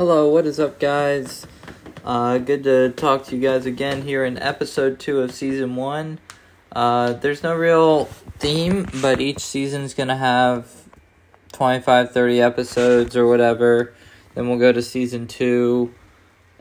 Hello, 0.00 0.30
what 0.30 0.46
is 0.46 0.58
up, 0.58 0.80
guys? 0.80 1.46
Uh, 2.06 2.38
good 2.38 2.64
to 2.64 2.88
talk 2.88 3.26
to 3.26 3.36
you 3.36 3.42
guys 3.42 3.66
again 3.66 4.00
here 4.00 4.24
in 4.24 4.38
episode 4.38 4.98
two 4.98 5.20
of 5.20 5.30
season 5.30 5.76
one. 5.76 6.18
Uh, 6.72 7.12
there's 7.12 7.42
no 7.42 7.54
real 7.54 8.06
theme, 8.38 8.88
but 9.02 9.20
each 9.20 9.40
season 9.40 9.82
is 9.82 9.92
gonna 9.92 10.16
have 10.16 10.88
25, 11.52 12.12
30 12.12 12.40
episodes 12.40 13.14
or 13.14 13.26
whatever. 13.26 13.92
Then 14.34 14.48
we'll 14.48 14.58
go 14.58 14.72
to 14.72 14.80
season 14.80 15.26
two 15.26 15.92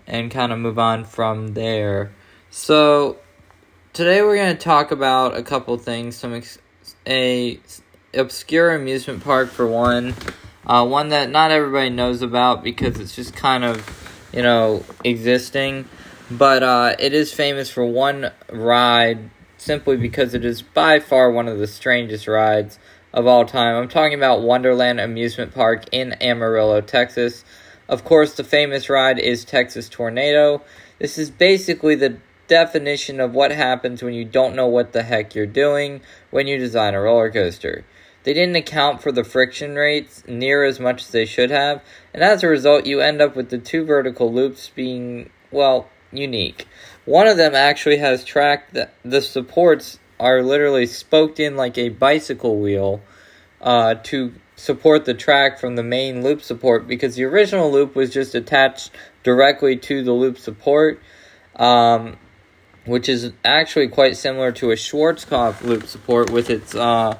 and 0.05 0.29
kind 0.29 0.51
of 0.51 0.59
move 0.59 0.77
on 0.77 1.05
from 1.05 1.53
there. 1.53 2.11
So, 2.49 3.19
today 3.93 4.21
we're 4.21 4.35
gonna 4.35 4.55
talk 4.55 4.91
about 4.91 5.37
a 5.37 5.43
couple 5.43 5.77
things. 5.77 6.17
Some 6.17 6.33
ex- 6.33 6.59
a 7.07 7.57
obscure 8.13 8.75
amusement 8.75 9.23
park 9.23 9.47
for 9.47 9.65
one. 9.65 10.13
Uh, 10.69 10.85
one 10.85 11.09
that 11.09 11.31
not 11.31 11.49
everybody 11.49 11.89
knows 11.89 12.21
about 12.21 12.63
because 12.63 12.99
it's 12.99 13.15
just 13.15 13.35
kind 13.35 13.63
of, 13.63 13.83
you 14.31 14.43
know, 14.43 14.85
existing. 15.03 15.83
But 16.29 16.61
uh, 16.61 16.95
it 16.99 17.11
is 17.11 17.33
famous 17.33 17.71
for 17.71 17.83
one 17.83 18.31
ride 18.51 19.31
simply 19.57 19.97
because 19.97 20.35
it 20.35 20.45
is 20.45 20.61
by 20.61 20.99
far 20.99 21.31
one 21.31 21.47
of 21.47 21.57
the 21.57 21.65
strangest 21.65 22.27
rides 22.27 22.77
of 23.11 23.25
all 23.25 23.45
time. 23.45 23.77
I'm 23.77 23.87
talking 23.87 24.13
about 24.13 24.43
Wonderland 24.43 24.99
Amusement 24.99 25.55
Park 25.55 25.85
in 25.91 26.13
Amarillo, 26.21 26.81
Texas. 26.81 27.43
Of 27.87 28.03
course, 28.03 28.35
the 28.35 28.43
famous 28.43 28.91
ride 28.91 29.17
is 29.17 29.43
Texas 29.43 29.89
Tornado. 29.89 30.61
This 30.99 31.17
is 31.17 31.31
basically 31.31 31.95
the 31.95 32.17
definition 32.47 33.19
of 33.19 33.33
what 33.33 33.49
happens 33.49 34.03
when 34.03 34.13
you 34.13 34.23
don't 34.23 34.55
know 34.55 34.67
what 34.67 34.93
the 34.93 35.01
heck 35.01 35.33
you're 35.33 35.47
doing 35.47 36.01
when 36.29 36.45
you 36.45 36.59
design 36.59 36.93
a 36.93 37.01
roller 37.01 37.31
coaster. 37.31 37.85
They 38.23 38.33
didn't 38.33 38.55
account 38.55 39.01
for 39.01 39.11
the 39.11 39.23
friction 39.23 39.75
rates 39.75 40.23
near 40.27 40.63
as 40.63 40.79
much 40.79 41.03
as 41.03 41.09
they 41.09 41.25
should 41.25 41.51
have, 41.51 41.81
and 42.13 42.23
as 42.23 42.43
a 42.43 42.47
result, 42.47 42.85
you 42.85 42.99
end 42.99 43.21
up 43.21 43.35
with 43.35 43.49
the 43.49 43.57
two 43.57 43.85
vertical 43.85 44.31
loops 44.31 44.69
being, 44.75 45.29
well, 45.51 45.89
unique. 46.11 46.67
One 47.05 47.27
of 47.27 47.37
them 47.37 47.55
actually 47.55 47.97
has 47.97 48.23
track 48.23 48.71
that 48.73 48.93
the 49.03 49.21
supports 49.21 49.99
are 50.19 50.43
literally 50.43 50.85
spoked 50.85 51.39
in 51.39 51.55
like 51.55 51.77
a 51.77 51.89
bicycle 51.89 52.59
wheel 52.59 53.01
uh, 53.61 53.95
to 53.95 54.33
support 54.55 55.05
the 55.05 55.13
track 55.13 55.57
from 55.57 55.75
the 55.75 55.83
main 55.83 56.21
loop 56.21 56.41
support 56.41 56.87
because 56.87 57.15
the 57.15 57.23
original 57.23 57.71
loop 57.71 57.95
was 57.95 58.09
just 58.09 58.35
attached 58.35 58.91
directly 59.23 59.77
to 59.77 60.03
the 60.03 60.11
loop 60.11 60.37
support, 60.37 61.01
um, 61.55 62.17
which 62.85 63.07
is 63.07 63.31
actually 63.45 63.87
quite 63.87 64.17
similar 64.17 64.51
to 64.51 64.71
a 64.71 64.75
Schwarzkopf 64.75 65.61
loop 65.61 65.85
support 65.85 66.29
with 66.29 66.49
its 66.49 66.75
uh, 66.75 67.17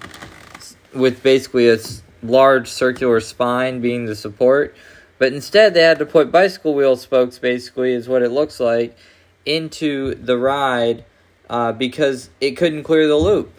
with 0.94 1.22
basically 1.24 1.70
a 1.70 1.78
large 2.24 2.68
circular 2.68 3.20
spine 3.20 3.82
being 3.82 4.06
the 4.06 4.16
support. 4.16 4.76
But 5.18 5.34
instead, 5.34 5.74
they 5.74 5.82
had 5.82 6.00
to 6.00 6.06
put 6.06 6.32
bicycle 6.32 6.74
wheel 6.74 6.96
spokes, 6.96 7.40
basically, 7.40 7.94
is 7.94 8.08
what 8.08 8.22
it 8.22 8.32
looks 8.32 8.60
like, 8.60 8.98
into 9.46 10.16
the 10.16 10.38
ride 10.38 11.04
uh, 11.50 11.72
because 11.74 12.30
it 12.40 12.52
couldn't 12.52 12.84
clear 12.84 13.08
the 13.08 13.16
loop. 13.16 13.54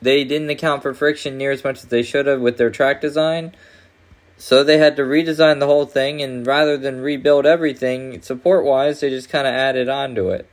They 0.00 0.24
didn't 0.24 0.50
account 0.50 0.82
for 0.82 0.94
friction 0.94 1.38
near 1.38 1.50
as 1.50 1.64
much 1.64 1.78
as 1.78 1.86
they 1.86 2.02
should 2.02 2.26
have 2.26 2.40
with 2.40 2.56
their 2.56 2.70
track 2.70 3.00
design. 3.00 3.54
So 4.36 4.62
they 4.62 4.78
had 4.78 4.96
to 4.96 5.02
redesign 5.02 5.58
the 5.58 5.66
whole 5.66 5.86
thing, 5.86 6.22
and 6.22 6.46
rather 6.46 6.76
than 6.76 7.00
rebuild 7.00 7.44
everything 7.44 8.22
support 8.22 8.64
wise, 8.64 9.00
they 9.00 9.10
just 9.10 9.28
kind 9.28 9.46
of 9.46 9.54
added 9.54 9.88
on 9.88 10.14
to 10.14 10.28
it. 10.30 10.48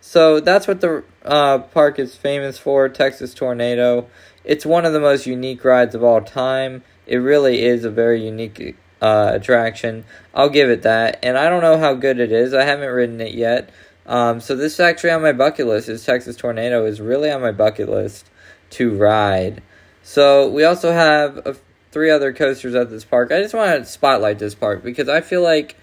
So 0.00 0.40
that's 0.40 0.66
what 0.66 0.80
the 0.80 1.04
uh, 1.24 1.58
park 1.58 1.98
is 1.98 2.16
famous 2.16 2.58
for 2.58 2.88
Texas 2.88 3.34
Tornado. 3.34 4.08
It's 4.44 4.64
one 4.64 4.84
of 4.84 4.92
the 4.92 5.00
most 5.00 5.26
unique 5.26 5.64
rides 5.64 5.94
of 5.94 6.02
all 6.02 6.22
time. 6.22 6.82
It 7.06 7.16
really 7.16 7.62
is 7.62 7.84
a 7.84 7.90
very 7.90 8.24
unique 8.24 8.76
uh, 9.02 9.32
attraction. 9.34 10.04
I'll 10.34 10.48
give 10.48 10.70
it 10.70 10.82
that. 10.82 11.18
And 11.22 11.36
I 11.36 11.48
don't 11.48 11.62
know 11.62 11.78
how 11.78 11.94
good 11.94 12.18
it 12.18 12.32
is. 12.32 12.54
I 12.54 12.64
haven't 12.64 12.88
ridden 12.88 13.20
it 13.20 13.34
yet. 13.34 13.70
Um, 14.06 14.40
so 14.40 14.56
this 14.56 14.74
is 14.74 14.80
actually 14.80 15.10
on 15.10 15.22
my 15.22 15.32
bucket 15.32 15.66
list. 15.66 15.88
Is 15.88 16.04
Texas 16.04 16.36
Tornado 16.36 16.86
is 16.86 17.00
really 17.00 17.30
on 17.30 17.42
my 17.42 17.52
bucket 17.52 17.88
list 17.88 18.30
to 18.70 18.96
ride. 18.96 19.62
So 20.02 20.48
we 20.48 20.64
also 20.64 20.92
have 20.92 21.38
a, 21.46 21.56
three 21.92 22.10
other 22.10 22.32
coasters 22.32 22.74
at 22.74 22.90
this 22.90 23.04
park. 23.04 23.32
I 23.32 23.42
just 23.42 23.54
want 23.54 23.84
to 23.84 23.90
spotlight 23.90 24.38
this 24.38 24.54
park 24.54 24.82
because 24.82 25.08
I 25.08 25.20
feel 25.20 25.42
like 25.42 25.76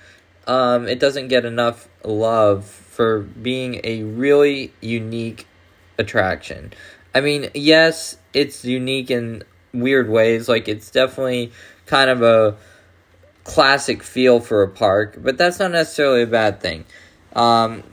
um, 0.47 0.87
it 0.87 0.99
doesn't 0.99 1.27
get 1.27 1.45
enough 1.45 1.87
love 2.03 2.63
for 2.97 3.19
being 3.19 3.79
a 3.83 4.01
really 4.01 4.73
unique 4.81 5.45
attraction. 5.99 6.73
I 7.13 7.21
mean, 7.21 7.51
yes, 7.53 8.17
it's 8.33 8.65
unique 8.65 9.11
in 9.11 9.43
weird 9.71 10.09
ways. 10.09 10.49
Like 10.49 10.67
it's 10.67 10.89
definitely 10.89 11.51
kind 11.85 12.09
of 12.09 12.23
a 12.23 12.57
classic 13.43 14.01
feel 14.01 14.39
for 14.39 14.63
a 14.63 14.67
park, 14.67 15.19
but 15.21 15.37
that's 15.37 15.59
not 15.59 15.69
necessarily 15.69 16.23
a 16.23 16.27
bad 16.27 16.59
thing. 16.59 16.85
Um, 17.33 17.83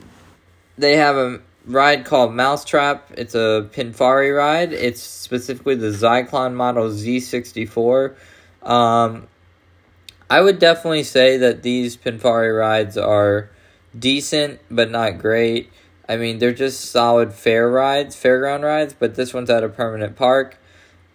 they 0.75 0.95
have 0.95 1.17
a 1.17 1.39
ride 1.67 2.05
called 2.05 2.33
Mousetrap. 2.33 3.11
It's 3.15 3.35
a 3.35 3.69
Pinfari 3.71 4.35
ride. 4.35 4.73
It's 4.73 5.03
specifically 5.03 5.75
the 5.75 5.91
Zyklon 5.91 6.55
model 6.55 6.89
Z64. 6.89 8.15
Um, 8.63 9.27
I 10.31 10.41
would 10.41 10.57
definitely 10.57 11.03
say 11.03 11.37
that 11.37 11.61
these 11.61 11.95
Pinfari 11.95 12.57
rides 12.57 12.97
are 12.97 13.51
decent, 13.97 14.59
but 14.69 14.91
not 14.91 15.17
great. 15.17 15.69
I 16.07 16.17
mean, 16.17 16.37
they're 16.37 16.53
just 16.53 16.91
solid 16.91 17.33
fair 17.33 17.69
rides, 17.69 18.15
fairground 18.15 18.63
rides, 18.63 18.95
but 18.97 19.15
this 19.15 19.33
one's 19.33 19.49
at 19.49 19.63
a 19.63 19.69
permanent 19.69 20.15
park. 20.15 20.57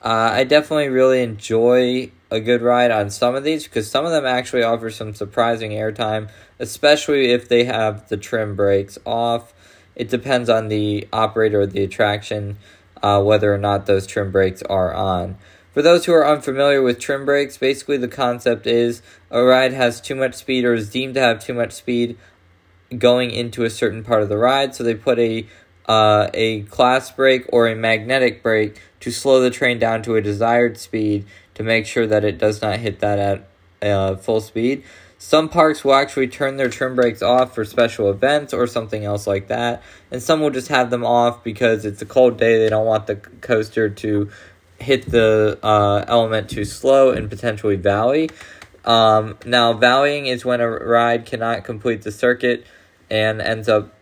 Uh, 0.02 0.30
I 0.32 0.44
definitely 0.44 0.88
really 0.88 1.22
enjoy 1.22 2.10
a 2.30 2.40
good 2.40 2.62
ride 2.62 2.90
on 2.90 3.10
some 3.10 3.34
of 3.34 3.44
these 3.44 3.64
because 3.64 3.90
some 3.90 4.04
of 4.04 4.12
them 4.12 4.24
actually 4.24 4.62
offer 4.62 4.90
some 4.90 5.14
surprising 5.14 5.72
airtime, 5.72 6.30
especially 6.58 7.30
if 7.30 7.48
they 7.48 7.64
have 7.64 8.08
the 8.08 8.16
trim 8.16 8.56
brakes 8.56 8.98
off. 9.04 9.52
It 9.94 10.08
depends 10.08 10.48
on 10.48 10.68
the 10.68 11.06
operator 11.12 11.60
of 11.60 11.72
the 11.72 11.82
attraction 11.82 12.56
uh, 13.02 13.22
whether 13.22 13.52
or 13.52 13.58
not 13.58 13.86
those 13.86 14.06
trim 14.06 14.30
brakes 14.30 14.62
are 14.62 14.94
on. 14.94 15.36
For 15.72 15.82
those 15.82 16.04
who 16.04 16.12
are 16.12 16.26
unfamiliar 16.26 16.82
with 16.82 16.98
trim 16.98 17.24
brakes, 17.24 17.56
basically 17.56 17.96
the 17.96 18.08
concept 18.08 18.66
is 18.66 19.02
a 19.30 19.42
ride 19.42 19.72
has 19.72 20.00
too 20.00 20.14
much 20.14 20.34
speed 20.34 20.64
or 20.64 20.74
is 20.74 20.90
deemed 20.90 21.14
to 21.14 21.20
have 21.20 21.44
too 21.44 21.54
much 21.54 21.72
speed 21.72 22.18
going 22.98 23.30
into 23.30 23.64
a 23.64 23.70
certain 23.70 24.02
part 24.04 24.22
of 24.22 24.28
the 24.28 24.36
ride, 24.36 24.74
so 24.74 24.84
they 24.84 24.94
put 24.94 25.18
a 25.18 25.46
uh, 25.86 26.30
a 26.34 26.62
class 26.62 27.10
brake 27.10 27.44
or 27.52 27.66
a 27.66 27.74
magnetic 27.74 28.42
brake 28.42 28.80
to 29.00 29.10
slow 29.10 29.40
the 29.40 29.50
train 29.50 29.78
down 29.78 30.02
to 30.02 30.14
a 30.14 30.20
desired 30.20 30.78
speed 30.78 31.24
to 31.54 31.62
make 31.62 31.84
sure 31.84 32.06
that 32.06 32.24
it 32.24 32.38
does 32.38 32.62
not 32.62 32.78
hit 32.78 33.00
that 33.00 33.18
at 33.18 33.88
uh, 33.88 34.14
full 34.16 34.40
speed. 34.40 34.84
Some 35.18 35.48
parks 35.48 35.84
will 35.84 35.94
actually 35.94 36.28
turn 36.28 36.56
their 36.56 36.70
trim 36.70 36.94
brakes 36.94 37.22
off 37.22 37.54
for 37.54 37.64
special 37.64 38.08
events 38.08 38.54
or 38.54 38.66
something 38.66 39.04
else 39.04 39.26
like 39.26 39.48
that, 39.48 39.82
and 40.10 40.22
some 40.22 40.40
will 40.40 40.50
just 40.50 40.68
have 40.68 40.90
them 40.90 41.04
off 41.04 41.44
because 41.44 41.84
it's 41.84 42.00
a 42.00 42.06
cold 42.06 42.38
day. 42.38 42.58
They 42.58 42.70
don't 42.70 42.86
want 42.86 43.06
the 43.06 43.16
coaster 43.16 43.90
to 43.90 44.30
hit 44.78 45.10
the 45.10 45.58
uh, 45.62 46.04
element 46.08 46.48
too 46.48 46.64
slow 46.64 47.10
and 47.10 47.28
potentially 47.28 47.76
valley. 47.76 48.30
Um, 48.84 49.36
now, 49.44 49.74
valleying 49.74 50.26
is 50.26 50.44
when 50.44 50.60
a 50.60 50.70
ride 50.70 51.26
cannot 51.26 51.64
complete 51.64 52.02
the 52.02 52.12
circuit 52.12 52.64
and 53.10 53.40
ends 53.40 53.68
up 53.68 53.94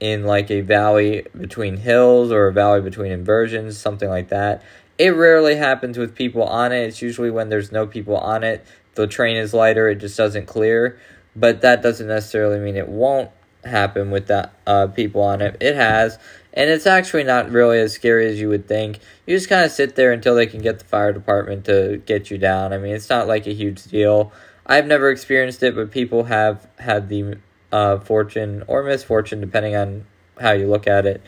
in 0.00 0.24
like 0.24 0.50
a 0.50 0.60
valley 0.60 1.26
between 1.38 1.76
hills 1.76 2.30
or 2.30 2.48
a 2.48 2.52
valley 2.52 2.80
between 2.80 3.12
inversions, 3.12 3.78
something 3.78 4.08
like 4.08 4.28
that. 4.28 4.62
It 4.96 5.10
rarely 5.10 5.56
happens 5.56 5.96
with 5.96 6.14
people 6.14 6.42
on 6.42 6.72
it. 6.72 6.86
It's 6.86 7.02
usually 7.02 7.30
when 7.30 7.48
there's 7.48 7.70
no 7.70 7.86
people 7.86 8.16
on 8.16 8.44
it. 8.44 8.64
The 8.94 9.06
train 9.06 9.36
is 9.36 9.54
lighter, 9.54 9.88
it 9.88 9.96
just 9.96 10.16
doesn't 10.16 10.46
clear. 10.46 10.98
But 11.36 11.60
that 11.60 11.82
doesn't 11.82 12.06
necessarily 12.08 12.58
mean 12.58 12.76
it 12.76 12.88
won't 12.88 13.30
happen 13.64 14.10
with 14.10 14.26
that 14.26 14.54
uh, 14.66 14.88
people 14.88 15.22
on 15.22 15.40
it. 15.40 15.56
It 15.60 15.76
has, 15.76 16.18
and 16.52 16.68
it's 16.68 16.86
actually 16.86 17.24
not 17.24 17.50
really 17.50 17.78
as 17.78 17.92
scary 17.92 18.26
as 18.26 18.40
you 18.40 18.48
would 18.48 18.66
think. 18.66 18.98
You 19.26 19.36
just 19.36 19.48
kind 19.48 19.64
of 19.64 19.70
sit 19.70 19.94
there 19.94 20.12
until 20.12 20.34
they 20.34 20.46
can 20.46 20.60
get 20.60 20.80
the 20.80 20.84
fire 20.84 21.12
department 21.12 21.64
to 21.66 22.02
get 22.06 22.30
you 22.30 22.38
down. 22.38 22.72
I 22.72 22.78
mean, 22.78 22.94
it's 22.94 23.10
not 23.10 23.28
like 23.28 23.46
a 23.46 23.52
huge 23.52 23.84
deal. 23.84 24.32
I've 24.66 24.86
never 24.86 25.10
experienced 25.10 25.62
it, 25.62 25.74
but 25.74 25.90
people 25.90 26.24
have 26.24 26.66
had 26.78 27.08
the 27.08 27.36
uh, 27.72 27.98
fortune 27.98 28.64
or 28.66 28.82
misfortune, 28.82 29.40
depending 29.40 29.76
on 29.76 30.06
how 30.40 30.52
you 30.52 30.68
look 30.68 30.86
at 30.86 31.06
it, 31.06 31.22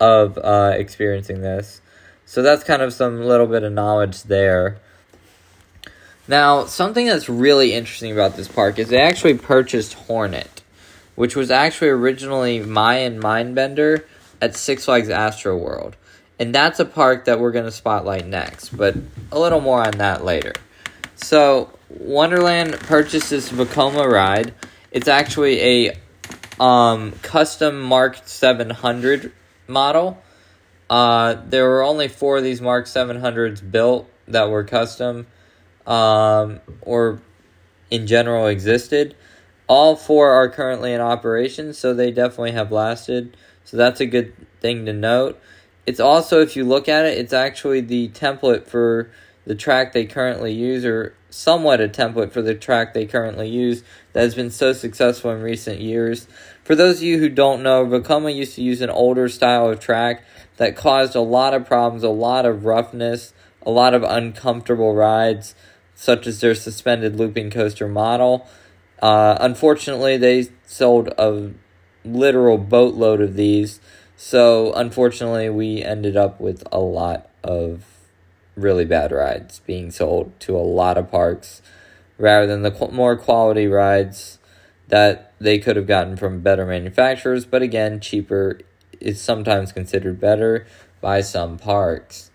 of 0.00 0.38
uh, 0.38 0.72
experiencing 0.74 1.40
this. 1.40 1.80
So 2.26 2.42
that's 2.42 2.64
kind 2.64 2.82
of 2.82 2.92
some 2.92 3.22
little 3.22 3.46
bit 3.46 3.62
of 3.62 3.72
knowledge 3.72 4.24
there. 4.24 4.78
Now, 6.26 6.64
something 6.64 7.06
that's 7.06 7.28
really 7.28 7.74
interesting 7.74 8.12
about 8.12 8.36
this 8.36 8.48
park 8.48 8.78
is 8.78 8.88
they 8.88 9.00
actually 9.00 9.34
purchased 9.34 9.92
Hornet, 9.94 10.62
which 11.16 11.36
was 11.36 11.50
actually 11.50 11.88
originally 11.88 12.60
Mayan 12.60 13.20
Mindbender 13.20 14.04
at 14.40 14.56
Six 14.56 14.86
Flags 14.86 15.10
Astro 15.10 15.56
World. 15.56 15.96
And 16.38 16.54
that's 16.54 16.80
a 16.80 16.84
park 16.84 17.26
that 17.26 17.38
we're 17.38 17.52
going 17.52 17.66
to 17.66 17.70
spotlight 17.70 18.26
next, 18.26 18.70
but 18.70 18.96
a 19.30 19.38
little 19.38 19.60
more 19.60 19.84
on 19.86 19.98
that 19.98 20.24
later. 20.24 20.52
So, 21.14 21.70
Wonderland 21.90 22.72
purchased 22.80 23.30
this 23.30 23.50
Vekoma 23.50 24.10
ride, 24.10 24.52
it's 24.94 25.08
actually 25.08 25.60
a 25.60 25.98
um, 26.60 27.12
custom 27.20 27.82
Mark 27.82 28.20
700 28.24 29.32
model. 29.66 30.22
Uh, 30.88 31.34
there 31.46 31.68
were 31.68 31.82
only 31.82 32.06
four 32.06 32.38
of 32.38 32.44
these 32.44 32.60
Mark 32.60 32.86
700s 32.86 33.70
built 33.70 34.08
that 34.28 34.48
were 34.48 34.62
custom 34.62 35.26
um, 35.86 36.60
or 36.80 37.20
in 37.90 38.06
general 38.06 38.46
existed. 38.46 39.14
all 39.66 39.96
four 39.96 40.30
are 40.30 40.48
currently 40.48 40.92
in 40.92 41.00
operation, 41.00 41.74
so 41.74 41.92
they 41.92 42.10
definitely 42.10 42.52
have 42.52 42.70
lasted. 42.70 43.36
So 43.64 43.76
that's 43.76 44.00
a 44.00 44.06
good 44.06 44.32
thing 44.60 44.86
to 44.86 44.92
note. 44.92 45.40
It's 45.86 46.00
also, 46.00 46.40
if 46.40 46.54
you 46.54 46.64
look 46.64 46.88
at 46.88 47.04
it, 47.04 47.18
it's 47.18 47.32
actually 47.32 47.80
the 47.80 48.08
template 48.10 48.66
for 48.66 49.10
the 49.46 49.54
track 49.54 49.92
they 49.92 50.06
currently 50.06 50.52
use, 50.52 50.84
or 50.84 51.14
somewhat 51.34 51.80
a 51.80 51.88
template 51.88 52.30
for 52.30 52.42
the 52.42 52.54
track 52.54 52.94
they 52.94 53.04
currently 53.04 53.48
use 53.48 53.82
that 54.12 54.20
has 54.20 54.36
been 54.36 54.52
so 54.52 54.72
successful 54.72 55.32
in 55.32 55.42
recent 55.42 55.80
years. 55.80 56.28
For 56.62 56.76
those 56.76 56.98
of 56.98 57.02
you 57.02 57.18
who 57.18 57.28
don't 57.28 57.62
know, 57.62 57.84
Vekoma 57.84 58.32
used 58.34 58.54
to 58.54 58.62
use 58.62 58.80
an 58.80 58.90
older 58.90 59.28
style 59.28 59.68
of 59.68 59.80
track 59.80 60.24
that 60.58 60.76
caused 60.76 61.16
a 61.16 61.20
lot 61.20 61.52
of 61.52 61.66
problems, 61.66 62.04
a 62.04 62.08
lot 62.08 62.46
of 62.46 62.64
roughness, 62.64 63.34
a 63.66 63.70
lot 63.70 63.94
of 63.94 64.04
uncomfortable 64.04 64.94
rides, 64.94 65.56
such 65.96 66.28
as 66.28 66.40
their 66.40 66.54
suspended 66.54 67.16
looping 67.16 67.50
coaster 67.50 67.88
model. 67.88 68.46
Uh, 69.02 69.36
unfortunately, 69.40 70.16
they 70.16 70.48
sold 70.66 71.08
a 71.18 71.50
literal 72.04 72.58
boatload 72.58 73.20
of 73.20 73.34
these, 73.34 73.80
so 74.16 74.72
unfortunately, 74.74 75.50
we 75.50 75.82
ended 75.82 76.16
up 76.16 76.40
with 76.40 76.62
a 76.70 76.78
lot 76.78 77.28
of 77.42 77.93
really 78.56 78.84
bad 78.84 79.12
rides 79.12 79.60
being 79.60 79.90
sold 79.90 80.32
to 80.40 80.56
a 80.56 80.58
lot 80.58 80.96
of 80.96 81.10
parks 81.10 81.62
rather 82.18 82.46
than 82.46 82.62
the 82.62 82.70
qu- 82.70 82.90
more 82.92 83.16
quality 83.16 83.66
rides 83.66 84.38
that 84.88 85.32
they 85.40 85.58
could 85.58 85.76
have 85.76 85.86
gotten 85.86 86.16
from 86.16 86.40
better 86.40 86.66
manufacturers, 86.66 87.44
but 87.44 87.62
again, 87.62 88.00
cheaper 88.00 88.60
is 89.00 89.20
sometimes 89.20 89.72
considered 89.72 90.20
better 90.20 90.66
by 91.00 91.20
some 91.20 91.58
parks. 91.58 92.30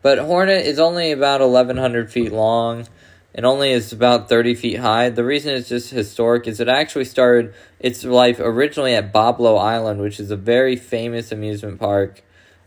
But 0.00 0.18
Hornet 0.18 0.64
is 0.64 0.78
only 0.78 1.12
about 1.12 1.40
1,100 1.40 2.10
feet 2.10 2.32
long 2.32 2.86
and 3.34 3.44
only 3.44 3.72
is 3.72 3.92
about 3.92 4.28
30 4.28 4.54
feet 4.54 4.78
high. 4.78 5.10
The 5.10 5.24
reason 5.24 5.54
it's 5.54 5.68
just 5.68 5.90
historic 5.90 6.46
is 6.46 6.60
it 6.60 6.68
actually 6.68 7.04
started 7.04 7.52
its 7.78 8.04
life 8.04 8.40
originally 8.40 8.94
at 8.94 9.12
Boblo 9.12 9.60
Island, 9.60 10.00
which 10.00 10.18
is 10.18 10.30
a 10.30 10.36
very 10.36 10.76
famous 10.76 11.30
amusement 11.30 11.78
park 11.78 12.22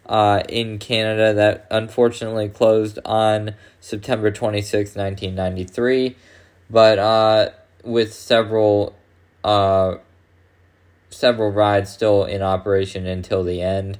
uh, 0.06 0.44
in 0.50 0.78
Canada 0.80 1.34
that 1.34 1.68
unfortunately 1.72 2.50
closed 2.50 3.00
on 3.06 3.56
September 3.80 4.32
26, 4.32 4.96
1993, 4.96 6.16
but 6.70 7.00
uh, 7.00 7.50
with 7.84 8.14
several 8.14 8.96
uh, 9.44 9.96
several 11.10 11.52
rides 11.52 11.92
still 11.92 12.24
in 12.24 12.42
operation 12.42 13.06
until 13.06 13.44
the 13.44 13.62
end. 13.62 13.98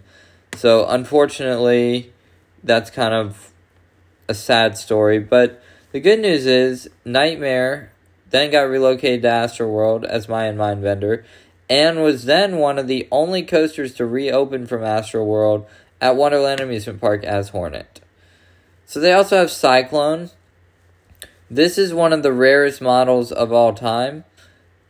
So 0.56 0.86
unfortunately, 0.88 2.14
that's 2.64 2.90
kind 2.90 3.14
of 3.14 3.52
a 4.28 4.34
sad 4.34 4.78
story. 4.78 5.20
But 5.20 5.62
the 5.92 6.00
good 6.00 6.20
news 6.20 6.46
is 6.46 6.90
Nightmare 7.06 7.92
then 8.32 8.50
got 8.50 8.62
relocated 8.62 9.22
to 9.24 9.28
Astroworld 9.28 10.06
as 10.06 10.28
my 10.28 10.52
Mayan 10.52 10.58
Mindbender 10.58 11.24
and 11.70 12.02
was 12.02 12.26
then 12.26 12.58
one 12.58 12.80
of 12.80 12.88
the 12.88 13.08
only 13.12 13.44
coasters 13.44 13.94
to 13.94 14.06
reopen 14.06 14.66
from 14.68 14.82
Astroworld 14.82 15.66
at 16.02 16.16
Wonderland 16.16 16.60
Amusement 16.60 17.00
Park 17.00 17.24
as 17.24 17.50
Hornet. 17.50 18.02
So 18.86 19.00
they 19.00 19.14
also 19.14 19.38
have 19.38 19.52
Cyclone. 19.52 20.32
This 21.50 21.78
is 21.78 21.94
one 21.94 22.12
of 22.12 22.24
the 22.24 22.34
rarest 22.34 22.82
models 22.82 23.32
of 23.32 23.54
all 23.54 23.74
time. 23.74 24.26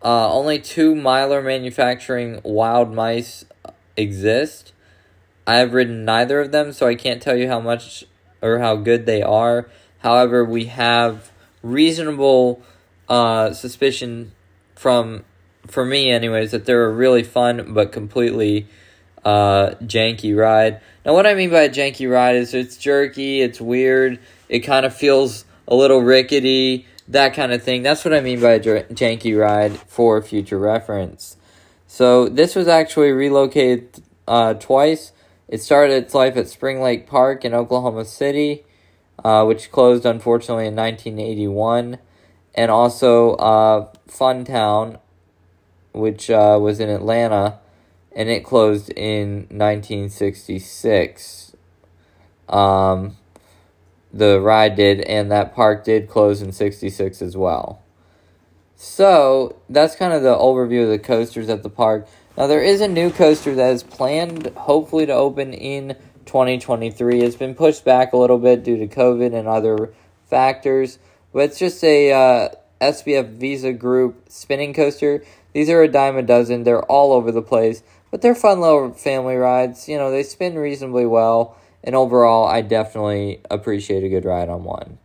Uh, 0.03 0.31
only 0.33 0.57
two 0.57 0.95
Miler 0.95 1.41
manufacturing 1.41 2.41
wild 2.43 2.93
mice 2.93 3.45
exist. 3.95 4.73
I 5.45 5.57
have 5.57 5.73
ridden 5.73 6.05
neither 6.05 6.39
of 6.39 6.51
them, 6.51 6.71
so 6.71 6.87
I 6.87 6.95
can't 6.95 7.21
tell 7.21 7.35
you 7.35 7.47
how 7.47 7.59
much 7.59 8.05
or 8.41 8.59
how 8.59 8.75
good 8.77 9.05
they 9.05 9.21
are. 9.21 9.69
However, 9.99 10.43
we 10.43 10.65
have 10.65 11.31
reasonable 11.61 12.61
uh, 13.09 13.53
suspicion 13.53 14.31
from, 14.75 15.23
for 15.67 15.85
me, 15.85 16.11
anyways, 16.11 16.51
that 16.51 16.65
they're 16.65 16.85
a 16.85 16.91
really 16.91 17.23
fun 17.23 17.73
but 17.73 17.91
completely 17.91 18.67
uh, 19.25 19.71
janky 19.83 20.35
ride. 20.37 20.81
Now, 21.05 21.13
what 21.13 21.25
I 21.25 21.33
mean 21.33 21.49
by 21.49 21.63
a 21.63 21.69
janky 21.69 22.11
ride 22.11 22.35
is 22.35 22.53
it's 22.53 22.77
jerky, 22.77 23.41
it's 23.41 23.59
weird, 23.59 24.19
it 24.49 24.59
kind 24.59 24.85
of 24.85 24.95
feels 24.95 25.45
a 25.67 25.75
little 25.75 26.01
rickety 26.01 26.85
that 27.11 27.33
kind 27.33 27.51
of 27.51 27.61
thing. 27.61 27.83
That's 27.83 28.03
what 28.03 28.13
I 28.13 28.21
mean 28.21 28.39
by 28.39 28.53
a 28.53 28.59
janky 28.59 29.37
ride 29.37 29.77
for 29.77 30.21
future 30.21 30.57
reference. 30.57 31.37
So 31.87 32.29
this 32.29 32.55
was 32.55 32.67
actually 32.67 33.11
relocated 33.11 34.01
uh, 34.27 34.53
twice. 34.55 35.11
It 35.47 35.61
started 35.61 36.03
its 36.03 36.13
life 36.13 36.37
at 36.37 36.47
Spring 36.47 36.81
Lake 36.81 37.07
Park 37.07 37.43
in 37.43 37.53
Oklahoma 37.53 38.05
City, 38.05 38.63
uh, 39.23 39.43
which 39.43 39.71
closed 39.71 40.05
unfortunately 40.05 40.67
in 40.67 40.75
1981, 40.75 41.97
and 42.55 42.71
also 42.71 43.31
uh, 43.33 43.87
Funtown, 44.07 44.99
which 45.91 46.29
uh, 46.29 46.57
was 46.61 46.79
in 46.79 46.89
Atlanta, 46.89 47.59
and 48.15 48.29
it 48.29 48.43
closed 48.43 48.89
in 48.91 49.47
1966. 49.49 51.55
Um, 52.49 53.17
the 54.13 54.41
ride 54.41 54.75
did, 54.75 55.01
and 55.01 55.31
that 55.31 55.55
park 55.55 55.83
did 55.83 56.09
close 56.09 56.41
in 56.41 56.51
66 56.51 57.21
as 57.21 57.37
well. 57.37 57.81
So, 58.75 59.55
that's 59.69 59.95
kind 59.95 60.11
of 60.11 60.23
the 60.23 60.35
overview 60.35 60.83
of 60.83 60.89
the 60.89 60.99
coasters 60.99 61.49
at 61.49 61.63
the 61.63 61.69
park. 61.69 62.07
Now, 62.37 62.47
there 62.47 62.63
is 62.63 62.81
a 62.81 62.87
new 62.87 63.11
coaster 63.11 63.53
that 63.55 63.73
is 63.73 63.83
planned, 63.83 64.47
hopefully, 64.55 65.05
to 65.05 65.13
open 65.13 65.53
in 65.53 65.95
2023. 66.25 67.21
It's 67.21 67.35
been 67.35 67.55
pushed 67.55 67.85
back 67.85 68.13
a 68.13 68.17
little 68.17 68.39
bit 68.39 68.63
due 68.63 68.77
to 68.77 68.87
COVID 68.87 69.37
and 69.37 69.47
other 69.47 69.93
factors, 70.27 70.97
but 71.33 71.43
it's 71.43 71.59
just 71.59 71.83
a 71.83 72.11
uh, 72.11 72.49
SBF 72.81 73.33
Visa 73.33 73.73
Group 73.73 74.25
spinning 74.29 74.73
coaster. 74.73 75.23
These 75.53 75.69
are 75.69 75.83
a 75.83 75.87
dime 75.87 76.17
a 76.17 76.23
dozen, 76.23 76.63
they're 76.63 76.83
all 76.83 77.11
over 77.11 77.31
the 77.31 77.41
place, 77.41 77.83
but 78.11 78.21
they're 78.21 78.35
fun 78.35 78.61
little 78.61 78.93
family 78.93 79.35
rides. 79.35 79.89
You 79.89 79.97
know, 79.97 80.11
they 80.11 80.23
spin 80.23 80.55
reasonably 80.55 81.05
well 81.05 81.57
and 81.83 81.95
overall, 81.95 82.45
I 82.45 82.61
definitely 82.61 83.41
appreciate 83.49 84.03
a 84.03 84.09
good 84.09 84.25
ride 84.25 84.49
on 84.49 84.63
one. 84.63 84.99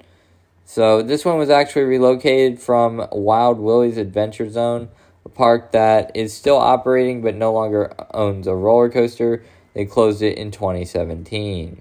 So 0.65 1.03
this 1.03 1.25
one 1.25 1.39
was 1.39 1.49
actually 1.49 1.83
relocated 1.83 2.61
from 2.61 3.07
Wild 3.13 3.59
Willie's 3.59 3.97
Adventure 3.97 4.51
Zone, 4.51 4.89
a 5.25 5.29
park 5.29 5.73
that 5.73 6.11
is 6.15 6.35
still 6.35 6.57
operating 6.57 7.23
but 7.23 7.35
no 7.35 7.53
longer 7.53 7.95
owns 8.13 8.47
a 8.47 8.55
roller 8.55 8.91
coaster. 8.91 9.45
They 9.75 9.87
closed 9.87 10.23
it 10.23 10.37
in 10.37 10.51
2017. 10.51 11.81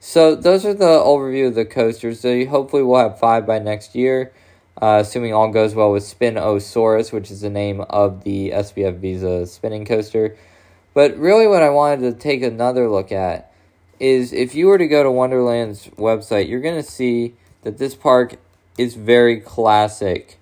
So 0.00 0.34
those 0.34 0.66
are 0.66 0.74
the 0.74 0.84
overview 0.84 1.48
of 1.48 1.54
the 1.54 1.64
coasters. 1.64 2.20
So 2.20 2.44
hopefully 2.46 2.82
we'll 2.82 2.98
have 2.98 3.18
five 3.18 3.46
by 3.46 3.60
next 3.60 3.94
year, 3.94 4.32
uh, 4.80 4.98
assuming 5.00 5.34
all 5.34 5.48
goes 5.50 5.74
well 5.74 5.92
with 5.92 6.02
Spinosaurus, 6.02 7.12
which 7.12 7.30
is 7.30 7.40
the 7.40 7.50
name 7.50 7.80
of 7.82 8.24
the 8.24 8.50
SBF 8.50 8.98
Visa 8.98 9.46
spinning 9.46 9.84
coaster. 9.84 10.36
But 10.94 11.16
really, 11.16 11.46
what 11.46 11.62
I 11.62 11.70
wanted 11.70 12.00
to 12.10 12.18
take 12.18 12.42
another 12.42 12.88
look 12.88 13.12
at 13.12 13.52
is 14.00 14.32
if 14.32 14.54
you 14.54 14.66
were 14.66 14.78
to 14.78 14.88
go 14.88 15.02
to 15.02 15.10
Wonderland's 15.10 15.86
website, 15.96 16.48
you're 16.48 16.60
going 16.60 16.82
to 16.82 16.88
see 16.88 17.34
that 17.62 17.78
this 17.78 17.94
park 17.94 18.36
is 18.76 18.94
very 18.94 19.40
classic 19.40 20.38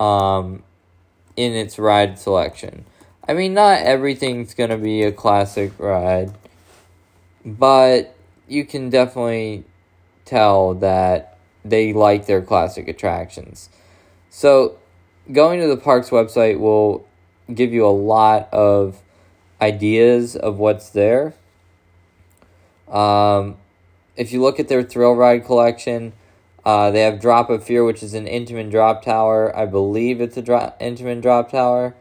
um, 0.00 0.62
in 1.36 1.52
its 1.52 1.78
ride 1.78 2.18
selection. 2.18 2.84
I 3.26 3.34
mean, 3.34 3.54
not 3.54 3.82
everything's 3.82 4.54
going 4.54 4.70
to 4.70 4.76
be 4.76 5.04
a 5.04 5.12
classic 5.12 5.72
ride, 5.78 6.32
but 7.44 8.16
you 8.48 8.64
can 8.64 8.90
definitely 8.90 9.64
tell 10.24 10.74
that 10.74 11.31
they 11.64 11.92
like 11.92 12.26
their 12.26 12.42
classic 12.42 12.88
attractions. 12.88 13.68
So, 14.30 14.78
going 15.30 15.60
to 15.60 15.66
the 15.66 15.76
park's 15.76 16.10
website 16.10 16.58
will 16.58 17.06
give 17.52 17.72
you 17.72 17.86
a 17.86 17.88
lot 17.88 18.48
of 18.52 19.00
ideas 19.60 20.34
of 20.36 20.58
what's 20.58 20.88
there 20.90 21.34
um, 22.92 23.56
if 24.16 24.32
you 24.32 24.40
look 24.40 24.60
at 24.60 24.68
their 24.68 24.82
thrill 24.82 25.14
ride 25.14 25.44
collection, 25.44 26.12
uh, 26.64 26.90
they 26.90 27.00
have 27.00 27.20
Drop 27.20 27.50
of 27.50 27.64
Fear, 27.64 27.84
which 27.84 28.02
is 28.02 28.14
an 28.14 28.26
Intamin 28.26 28.70
drop 28.70 29.02
tower. 29.02 29.56
I 29.56 29.66
believe 29.66 30.20
it's 30.20 30.36
a 30.36 30.42
drop, 30.42 30.78
Intamin 30.78 31.22
drop 31.22 31.50
tower. 31.50 31.94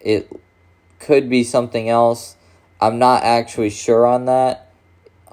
It 0.00 0.30
could 0.98 1.30
be 1.30 1.44
something 1.44 1.88
else. 1.88 2.36
I'm 2.80 2.98
not 2.98 3.22
actually 3.22 3.70
sure 3.70 4.04
on 4.04 4.24
that. 4.26 4.68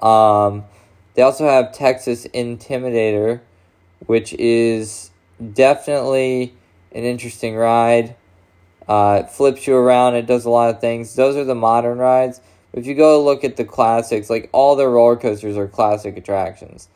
Um, 0.00 0.64
they 1.14 1.22
also 1.22 1.46
have 1.46 1.72
Texas 1.72 2.26
Intimidator, 2.28 3.40
which 4.06 4.32
is 4.34 5.10
definitely 5.52 6.54
an 6.92 7.04
interesting 7.04 7.56
ride. 7.56 8.16
Uh, 8.88 9.22
it 9.24 9.30
flips 9.30 9.66
you 9.66 9.76
around. 9.76 10.14
It 10.16 10.26
does 10.26 10.44
a 10.44 10.50
lot 10.50 10.74
of 10.74 10.80
things. 10.80 11.14
Those 11.14 11.36
are 11.36 11.44
the 11.44 11.54
modern 11.54 11.98
rides. 11.98 12.40
If 12.72 12.86
you 12.86 12.94
go 12.94 13.22
look 13.22 13.44
at 13.44 13.56
the 13.56 13.64
classics, 13.64 14.30
like 14.30 14.48
all 14.52 14.76
the 14.76 14.88
roller 14.88 15.16
coasters 15.16 15.56
are 15.56 15.66
classic 15.66 16.16
attractions, 16.16 16.88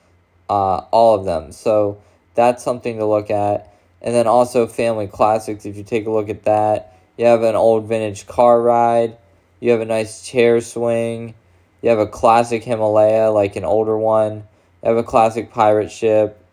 uh, 0.48 0.78
all 0.90 1.18
of 1.18 1.24
them. 1.24 1.52
So 1.52 2.00
that's 2.34 2.62
something 2.62 2.98
to 2.98 3.06
look 3.06 3.30
at. 3.30 3.72
And 4.02 4.14
then 4.14 4.26
also 4.26 4.66
family 4.66 5.06
classics. 5.06 5.66
If 5.66 5.76
you 5.76 5.82
take 5.82 6.06
a 6.06 6.10
look 6.10 6.28
at 6.28 6.44
that, 6.44 6.98
you 7.16 7.26
have 7.26 7.42
an 7.42 7.54
old 7.54 7.88
vintage 7.88 8.26
car 8.26 8.60
ride. 8.60 9.16
You 9.60 9.70
have 9.70 9.80
a 9.80 9.86
nice 9.86 10.26
chair 10.26 10.60
swing. 10.60 11.34
You 11.80 11.90
have 11.90 11.98
a 11.98 12.06
classic 12.06 12.64
Himalaya, 12.64 13.30
like 13.30 13.56
an 13.56 13.64
older 13.64 13.96
one. 13.96 14.44
You 14.82 14.90
have 14.90 14.96
a 14.96 15.02
classic 15.02 15.52
pirate 15.52 15.90
ship. 15.90 16.43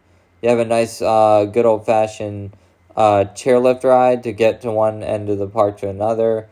You 0.41 0.49
have 0.49 0.59
a 0.59 0.65
nice, 0.65 1.01
uh, 1.01 1.45
good 1.45 1.65
old 1.65 1.85
fashioned 1.85 2.55
uh, 2.95 3.25
chairlift 3.33 3.83
ride 3.83 4.23
to 4.23 4.31
get 4.31 4.61
to 4.61 4.71
one 4.71 5.03
end 5.03 5.29
of 5.29 5.37
the 5.37 5.47
park 5.47 5.77
to 5.79 5.89
another, 5.89 6.49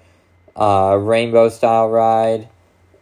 uh, 0.56 0.98
rainbow 1.00 1.50
style 1.50 1.90
ride, 1.90 2.50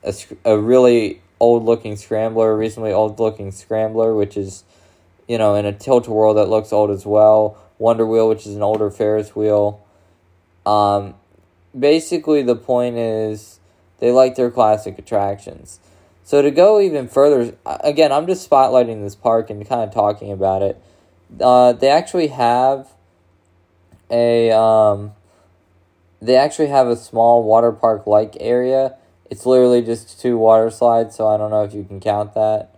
a, 0.04 0.14
a 0.46 0.58
really 0.58 1.22
old 1.40 1.64
looking 1.64 1.96
scrambler, 1.96 2.56
recently 2.56 2.92
old 2.92 3.20
looking 3.20 3.52
scrambler, 3.52 4.16
which 4.16 4.38
is, 4.38 4.64
you 5.28 5.38
know, 5.38 5.56
in 5.56 5.66
a 5.66 5.74
tilt 5.74 6.08
a 6.08 6.12
whirl 6.12 6.34
that 6.36 6.50
looks 6.50 6.72
old 6.72 6.90
as 6.90 7.06
well. 7.06 7.62
Wonder 7.78 8.06
Wheel, 8.06 8.30
which 8.30 8.48
is 8.48 8.56
an 8.56 8.64
older 8.64 8.90
Ferris 8.90 9.36
wheel. 9.36 9.86
Um, 10.66 11.14
basically, 11.78 12.42
the 12.42 12.56
point 12.56 12.98
is 12.98 13.60
they 14.00 14.12
like 14.12 14.36
their 14.36 14.50
classic 14.50 14.98
attractions. 14.98 15.80
So 16.28 16.42
to 16.42 16.52
go 16.52 16.82
even 16.82 17.08
further, 17.08 17.56
again, 17.66 18.12
I'm 18.12 18.28
just 18.28 18.50
spotlighting 18.50 19.02
this 19.02 19.16
park 19.16 19.50
and 19.50 19.66
kind 19.68 19.82
of 19.82 19.94
talking 19.94 20.32
about 20.32 20.62
it. 20.62 20.82
Uh, 21.40 21.72
they 21.72 21.88
actually 21.90 22.28
have 22.28 22.90
a 24.12 24.52
um, 24.52 25.14
they 26.22 26.36
actually 26.36 26.68
have 26.68 26.88
a 26.88 26.96
small 26.96 27.44
water 27.44 27.72
park 27.72 28.06
like 28.06 28.36
area 28.40 28.98
it's 29.30 29.46
literally 29.46 29.82
just 29.82 30.20
two 30.20 30.38
water 30.38 30.70
slides, 30.70 31.16
so 31.16 31.28
I 31.28 31.38
don't 31.38 31.52
know 31.52 31.64
if 31.64 31.74
you 31.74 31.84
can 31.84 32.00
count 32.00 32.34
that. 32.34 32.70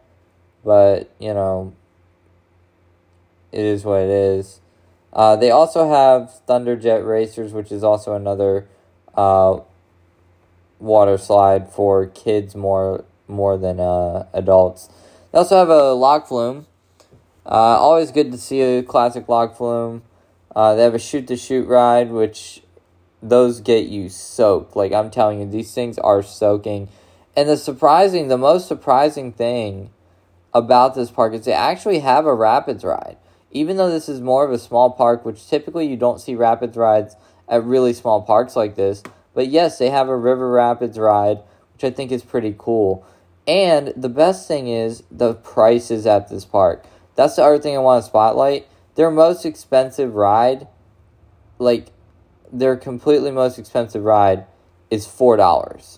But, 0.63 1.10
you 1.20 1.34
know, 1.34 1.74
it 3.51 3.63
is 3.63 3.86
what 3.86 4.01
it 4.01 4.10
is. 4.10 4.60
Uh, 5.13 5.36
they 5.36 5.51
also 5.51 5.89
have 5.89 6.41
Thunderjet 6.48 7.08
Racers, 7.08 7.53
which 7.53 7.72
is 7.72 7.84
also 7.84 8.13
another 8.13 8.68
uh, 9.15 9.60
water 10.79 11.18
slide 11.18 11.70
for 11.70 12.08
kids 12.08 12.56
more 12.56 13.06
more 13.29 13.57
than 13.57 13.79
uh, 13.79 14.27
adults. 14.33 14.89
They 15.31 15.38
also 15.38 15.57
have 15.57 15.69
a 15.69 15.93
log 15.93 16.27
flume. 16.27 16.65
Uh, 17.45 17.77
always 17.79 18.12
good 18.12 18.31
to 18.31 18.38
see 18.38 18.62
a 18.62 18.83
classic 18.83 19.29
log 19.29 19.55
flume. 19.55 20.03
Uh, 20.55 20.75
they 20.75 20.83
have 20.83 20.95
a 20.95 21.00
shoot 21.00 21.27
to 21.27 21.38
shoot 21.38 21.67
ride, 21.67 22.12
which 22.12 22.63
those 23.21 23.62
get 23.62 23.86
you 23.86 24.09
soaked. 24.09 24.75
Like 24.75 24.91
I'm 24.91 25.12
telling 25.12 25.39
you, 25.39 25.50
these 25.50 25.74
things 25.74 25.98
are 26.00 26.24
soaking. 26.24 26.89
And 27.36 27.48
the 27.48 27.57
surprising, 27.57 28.27
the 28.27 28.38
most 28.38 28.67
surprising 28.67 29.31
thing 29.31 29.91
about 30.53 30.95
this 30.95 31.12
park 31.12 31.33
is 31.33 31.45
they 31.45 31.53
actually 31.53 32.00
have 32.00 32.25
a 32.25 32.33
rapids 32.33 32.83
ride. 32.83 33.17
Even 33.51 33.77
though 33.77 33.89
this 33.89 34.09
is 34.09 34.21
more 34.21 34.45
of 34.45 34.51
a 34.51 34.59
small 34.59 34.91
park, 34.91 35.25
which 35.25 35.48
typically 35.48 35.88
you 35.88 35.98
don't 35.98 36.21
see 36.21 36.36
rapids 36.36 36.77
rides 36.77 37.15
at 37.48 37.63
really 37.63 37.93
small 37.93 38.21
parks 38.21 38.55
like 38.55 38.75
this. 38.75 39.01
But 39.33 39.48
yes, 39.48 39.77
they 39.77 39.89
have 39.89 40.07
a 40.07 40.17
river 40.17 40.51
rapids 40.51 41.00
ride, 41.00 41.39
which 41.74 41.83
I 41.83 41.91
think 41.91 42.12
is 42.12 42.24
pretty 42.24 42.55
cool. 42.57 43.05
And 43.50 43.94
the 43.98 44.10
best 44.10 44.48
thing 44.48 44.68
is 44.68 45.01
the 45.10 45.34
prices 45.34 46.06
at 46.06 46.29
this 46.29 46.46
park. 46.46 46.86
That's 47.15 47.36
the 47.36 47.44
other 47.44 47.58
thing 47.58 47.75
I 47.75 47.79
want 47.79 48.03
to 48.03 48.08
spotlight. 48.08 48.68
Their 48.94 49.10
most 49.10 49.44
expensive 49.44 50.13
ride, 50.13 50.68
like 51.58 51.88
their 52.53 52.75
completely 52.75 53.32
most 53.32 53.58
expensive 53.58 54.03
ride 54.03 54.46
is 54.91 55.08
four 55.08 55.36
dollars. 55.36 55.98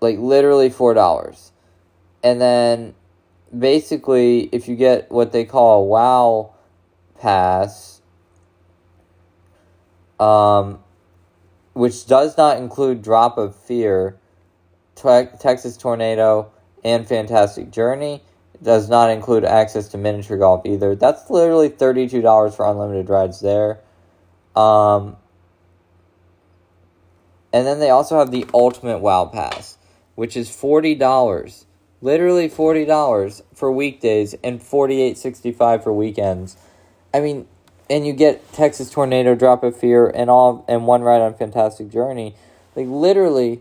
Like 0.00 0.18
literally 0.20 0.70
four 0.70 0.94
dollars. 0.94 1.50
And 2.22 2.40
then 2.40 2.94
basically 3.56 4.42
if 4.52 4.68
you 4.68 4.76
get 4.76 5.10
what 5.10 5.32
they 5.32 5.44
call 5.44 5.82
a 5.82 5.84
wow 5.84 6.54
pass, 7.18 8.02
um, 10.20 10.78
which 11.72 12.06
does 12.06 12.36
not 12.36 12.56
include 12.58 13.02
drop 13.02 13.36
of 13.36 13.56
fear, 13.56 14.19
Texas 15.02 15.76
tornado, 15.76 16.50
and 16.84 17.06
fantastic 17.06 17.70
journey. 17.70 18.22
does 18.62 18.88
not 18.90 19.10
include 19.10 19.44
access 19.44 19.88
to 19.88 19.98
miniature 19.98 20.36
golf 20.36 20.66
either. 20.66 20.94
That's 20.94 21.30
literally 21.30 21.70
$32 21.70 22.54
for 22.54 22.66
unlimited 22.66 23.08
rides 23.08 23.40
there. 23.40 23.80
Um, 24.54 25.16
and 27.52 27.66
then 27.66 27.80
they 27.80 27.90
also 27.90 28.18
have 28.18 28.30
the 28.30 28.46
Ultimate 28.52 28.98
WoW 28.98 29.26
Pass, 29.26 29.78
which 30.14 30.36
is 30.36 30.48
$40. 30.50 31.64
Literally 32.02 32.48
$40 32.48 33.42
for 33.54 33.70
weekdays 33.72 34.34
and 34.42 34.62
forty-eight 34.62 35.18
sixty-five 35.18 35.82
for 35.82 35.92
weekends. 35.92 36.56
I 37.12 37.20
mean, 37.20 37.46
and 37.90 38.06
you 38.06 38.12
get 38.14 38.52
Texas 38.52 38.90
Tornado, 38.90 39.34
Drop 39.34 39.62
of 39.64 39.76
Fear, 39.76 40.08
and 40.08 40.30
all 40.30 40.64
and 40.68 40.86
one 40.86 41.02
ride 41.02 41.20
on 41.20 41.34
Fantastic 41.34 41.90
Journey. 41.90 42.34
Like 42.74 42.86
literally, 42.88 43.60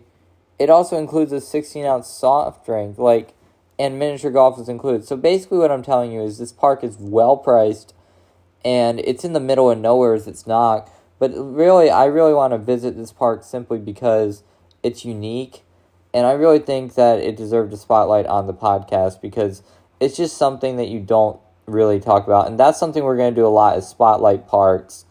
it 0.59 0.69
also 0.69 0.97
includes 0.97 1.31
a 1.31 1.41
16 1.41 1.85
ounce 1.85 2.07
soft 2.07 2.65
drink, 2.65 2.97
like, 2.97 3.33
and 3.79 3.97
miniature 3.97 4.29
golf 4.29 4.59
is 4.59 4.67
included. 4.67 5.05
So 5.05 5.15
basically, 5.15 5.57
what 5.57 5.71
I'm 5.71 5.83
telling 5.83 6.11
you 6.11 6.21
is 6.21 6.37
this 6.37 6.51
park 6.51 6.83
is 6.83 6.97
well 6.99 7.37
priced, 7.37 7.93
and 8.65 8.99
it's 8.99 9.23
in 9.23 9.33
the 9.33 9.39
middle 9.39 9.71
of 9.71 9.79
nowhere 9.79 10.13
as 10.13 10.27
it's 10.27 10.45
not. 10.45 10.91
But 11.17 11.31
really, 11.35 11.89
I 11.89 12.05
really 12.05 12.33
want 12.33 12.51
to 12.51 12.57
visit 12.57 12.97
this 12.97 13.11
park 13.11 13.43
simply 13.43 13.79
because 13.79 14.43
it's 14.83 15.05
unique. 15.05 15.63
And 16.13 16.25
I 16.25 16.31
really 16.31 16.59
think 16.59 16.95
that 16.95 17.19
it 17.19 17.35
deserved 17.35 17.71
a 17.73 17.77
spotlight 17.77 18.25
on 18.25 18.47
the 18.47 18.53
podcast 18.53 19.21
because 19.21 19.61
it's 19.99 20.17
just 20.17 20.37
something 20.37 20.77
that 20.77 20.87
you 20.87 20.99
don't 20.99 21.39
really 21.65 21.99
talk 21.99 22.25
about. 22.25 22.47
And 22.47 22.59
that's 22.59 22.79
something 22.79 23.03
we're 23.03 23.17
going 23.17 23.33
to 23.33 23.39
do 23.39 23.45
a 23.45 23.49
lot 23.49 23.77
is 23.77 23.87
spotlight 23.87 24.47
parks. 24.47 25.05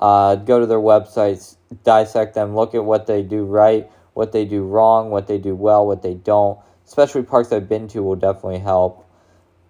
Uh, 0.00 0.36
go 0.36 0.60
to 0.60 0.66
their 0.66 0.78
websites, 0.78 1.56
dissect 1.84 2.34
them, 2.34 2.54
look 2.54 2.74
at 2.74 2.84
what 2.84 3.06
they 3.06 3.22
do 3.22 3.44
right, 3.44 3.90
what 4.18 4.32
they 4.32 4.44
do 4.44 4.64
wrong, 4.64 5.10
what 5.10 5.28
they 5.28 5.38
do 5.38 5.54
well, 5.54 5.86
what 5.86 6.02
they 6.02 6.14
don't. 6.14 6.58
Especially 6.84 7.22
parks 7.22 7.52
I've 7.52 7.68
been 7.68 7.86
to 7.88 8.02
will 8.02 8.16
definitely 8.16 8.58
help. 8.58 9.08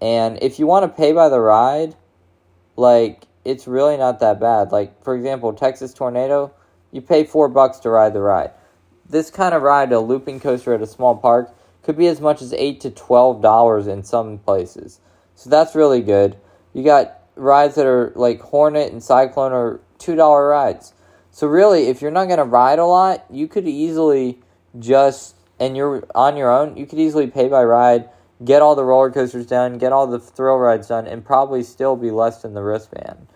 And 0.00 0.38
if 0.40 0.58
you 0.58 0.66
want 0.66 0.84
to 0.84 0.88
pay 0.88 1.12
by 1.12 1.28
the 1.28 1.38
ride, 1.38 1.94
like 2.74 3.24
it's 3.44 3.66
really 3.66 3.98
not 3.98 4.20
that 4.20 4.40
bad. 4.40 4.72
Like 4.72 5.04
for 5.04 5.14
example, 5.14 5.52
Texas 5.52 5.92
Tornado, 5.92 6.54
you 6.92 7.02
pay 7.02 7.24
four 7.24 7.50
bucks 7.50 7.78
to 7.80 7.90
ride 7.90 8.14
the 8.14 8.22
ride. 8.22 8.52
This 9.06 9.30
kind 9.30 9.54
of 9.54 9.60
ride, 9.60 9.92
a 9.92 10.00
looping 10.00 10.40
coaster 10.40 10.72
at 10.72 10.80
a 10.80 10.86
small 10.86 11.14
park, 11.14 11.54
could 11.82 11.98
be 11.98 12.06
as 12.06 12.18
much 12.18 12.40
as 12.40 12.54
eight 12.54 12.80
to 12.80 12.90
twelve 12.90 13.42
dollars 13.42 13.86
in 13.86 14.02
some 14.02 14.38
places. 14.38 14.98
So 15.34 15.50
that's 15.50 15.74
really 15.74 16.00
good. 16.00 16.38
You 16.72 16.84
got 16.84 17.20
rides 17.36 17.74
that 17.74 17.84
are 17.84 18.14
like 18.16 18.40
Hornet 18.40 18.92
and 18.92 19.02
Cyclone 19.02 19.52
are 19.52 19.80
two 19.98 20.16
dollar 20.16 20.48
rides. 20.48 20.94
So 21.38 21.46
really, 21.46 21.86
if 21.86 22.02
you're 22.02 22.10
not 22.10 22.28
gonna 22.28 22.44
ride 22.44 22.80
a 22.80 22.84
lot, 22.84 23.24
you 23.30 23.46
could 23.46 23.68
easily 23.68 24.40
just 24.76 25.36
and 25.60 25.76
you're 25.76 26.04
on 26.12 26.36
your 26.36 26.50
own, 26.50 26.76
you 26.76 26.84
could 26.84 26.98
easily 26.98 27.28
pay 27.28 27.46
by 27.46 27.62
ride 27.62 28.08
get 28.44 28.62
all 28.62 28.74
the 28.74 28.84
roller 28.84 29.10
coasters 29.10 29.46
done, 29.46 29.78
get 29.78 29.92
all 29.92 30.06
the 30.06 30.18
thrill 30.18 30.58
rides 30.58 30.88
done, 30.88 31.06
and 31.06 31.24
probably 31.24 31.62
still 31.62 31.96
be 31.96 32.10
less 32.10 32.42
than 32.42 32.54
the 32.54 32.62
wristband. 32.62 33.26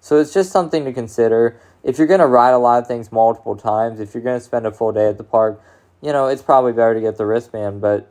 So 0.00 0.18
it's 0.18 0.32
just 0.32 0.50
something 0.50 0.84
to 0.84 0.92
consider. 0.92 1.60
If 1.82 1.98
you're 1.98 2.06
going 2.06 2.20
to 2.20 2.26
ride 2.26 2.52
a 2.52 2.58
lot 2.58 2.80
of 2.80 2.88
things 2.88 3.10
multiple 3.10 3.56
times, 3.56 4.00
if 4.00 4.14
you're 4.14 4.22
going 4.22 4.38
to 4.38 4.44
spend 4.44 4.66
a 4.66 4.72
full 4.72 4.92
day 4.92 5.08
at 5.08 5.18
the 5.18 5.24
park, 5.24 5.62
you 6.00 6.12
know, 6.12 6.26
it's 6.26 6.42
probably 6.42 6.72
better 6.72 6.94
to 6.94 7.00
get 7.00 7.16
the 7.16 7.26
wristband. 7.26 7.80
But 7.80 8.10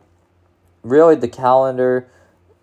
really, 0.84 1.16
the 1.16 1.28
calendar 1.28 2.10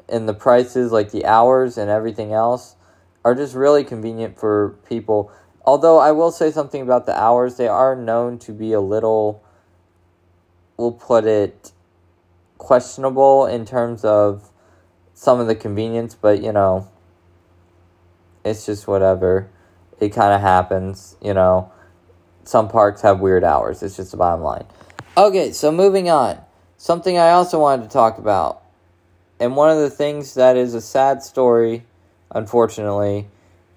and 0.09 0.29
the 0.29 0.35
prices, 0.35 0.93
like 0.93 1.11
the 1.11 1.25
hours 1.25 1.79
and 1.79 1.91
everything 1.91 2.33
else, 2.33 2.77
are 3.25 3.35
just 3.35 3.55
really 3.55 3.85
convenient 3.85 4.39
for 4.39 4.79
people. 4.89 5.31
Although 5.65 5.99
I 5.99 6.13
will 6.13 6.31
say 6.31 6.51
something 6.51 6.81
about 6.81 7.07
the 7.07 7.19
hours, 7.19 7.57
they 7.57 7.69
are 7.69 7.95
known 7.95 8.39
to 8.41 8.53
be 8.53 8.73
a 8.73 8.81
little, 8.81 9.45
we'll 10.77 10.93
put 10.93 11.25
it, 11.25 11.73
questionable 12.57 13.47
in 13.47 13.65
terms 13.65 14.05
of 14.05 14.51
some 15.15 15.41
of 15.41 15.47
the 15.47 15.55
convenience, 15.55 16.15
but 16.15 16.43
you 16.43 16.53
know, 16.53 16.89
it's 18.45 18.67
just 18.67 18.87
whatever. 18.87 19.49
It 20.01 20.11
kind 20.11 20.33
of 20.33 20.41
happens, 20.41 21.17
you 21.23 21.35
know. 21.35 21.73
Some 22.45 22.69
parks 22.69 23.03
have 23.03 23.21
weird 23.21 23.45
hours. 23.45 23.83
It's 23.83 23.97
just 23.97 24.13
the 24.13 24.17
bottom 24.17 24.43
line. 24.43 24.65
Okay, 25.17 25.53
so 25.53 25.71
moving 25.73 26.09
on. 26.09 26.41
Something 26.77 27.19
I 27.19 27.31
also 27.31 27.61
wanted 27.61 27.83
to 27.83 27.89
talk 27.89 28.19
about. 28.19 28.63
And 29.41 29.57
one 29.57 29.71
of 29.71 29.79
the 29.79 29.91
things 29.91 30.35
that 30.35 30.57
is 30.57 30.75
a 30.75 30.81
sad 30.81 31.23
story, 31.23 31.85
unfortunately, 32.31 33.27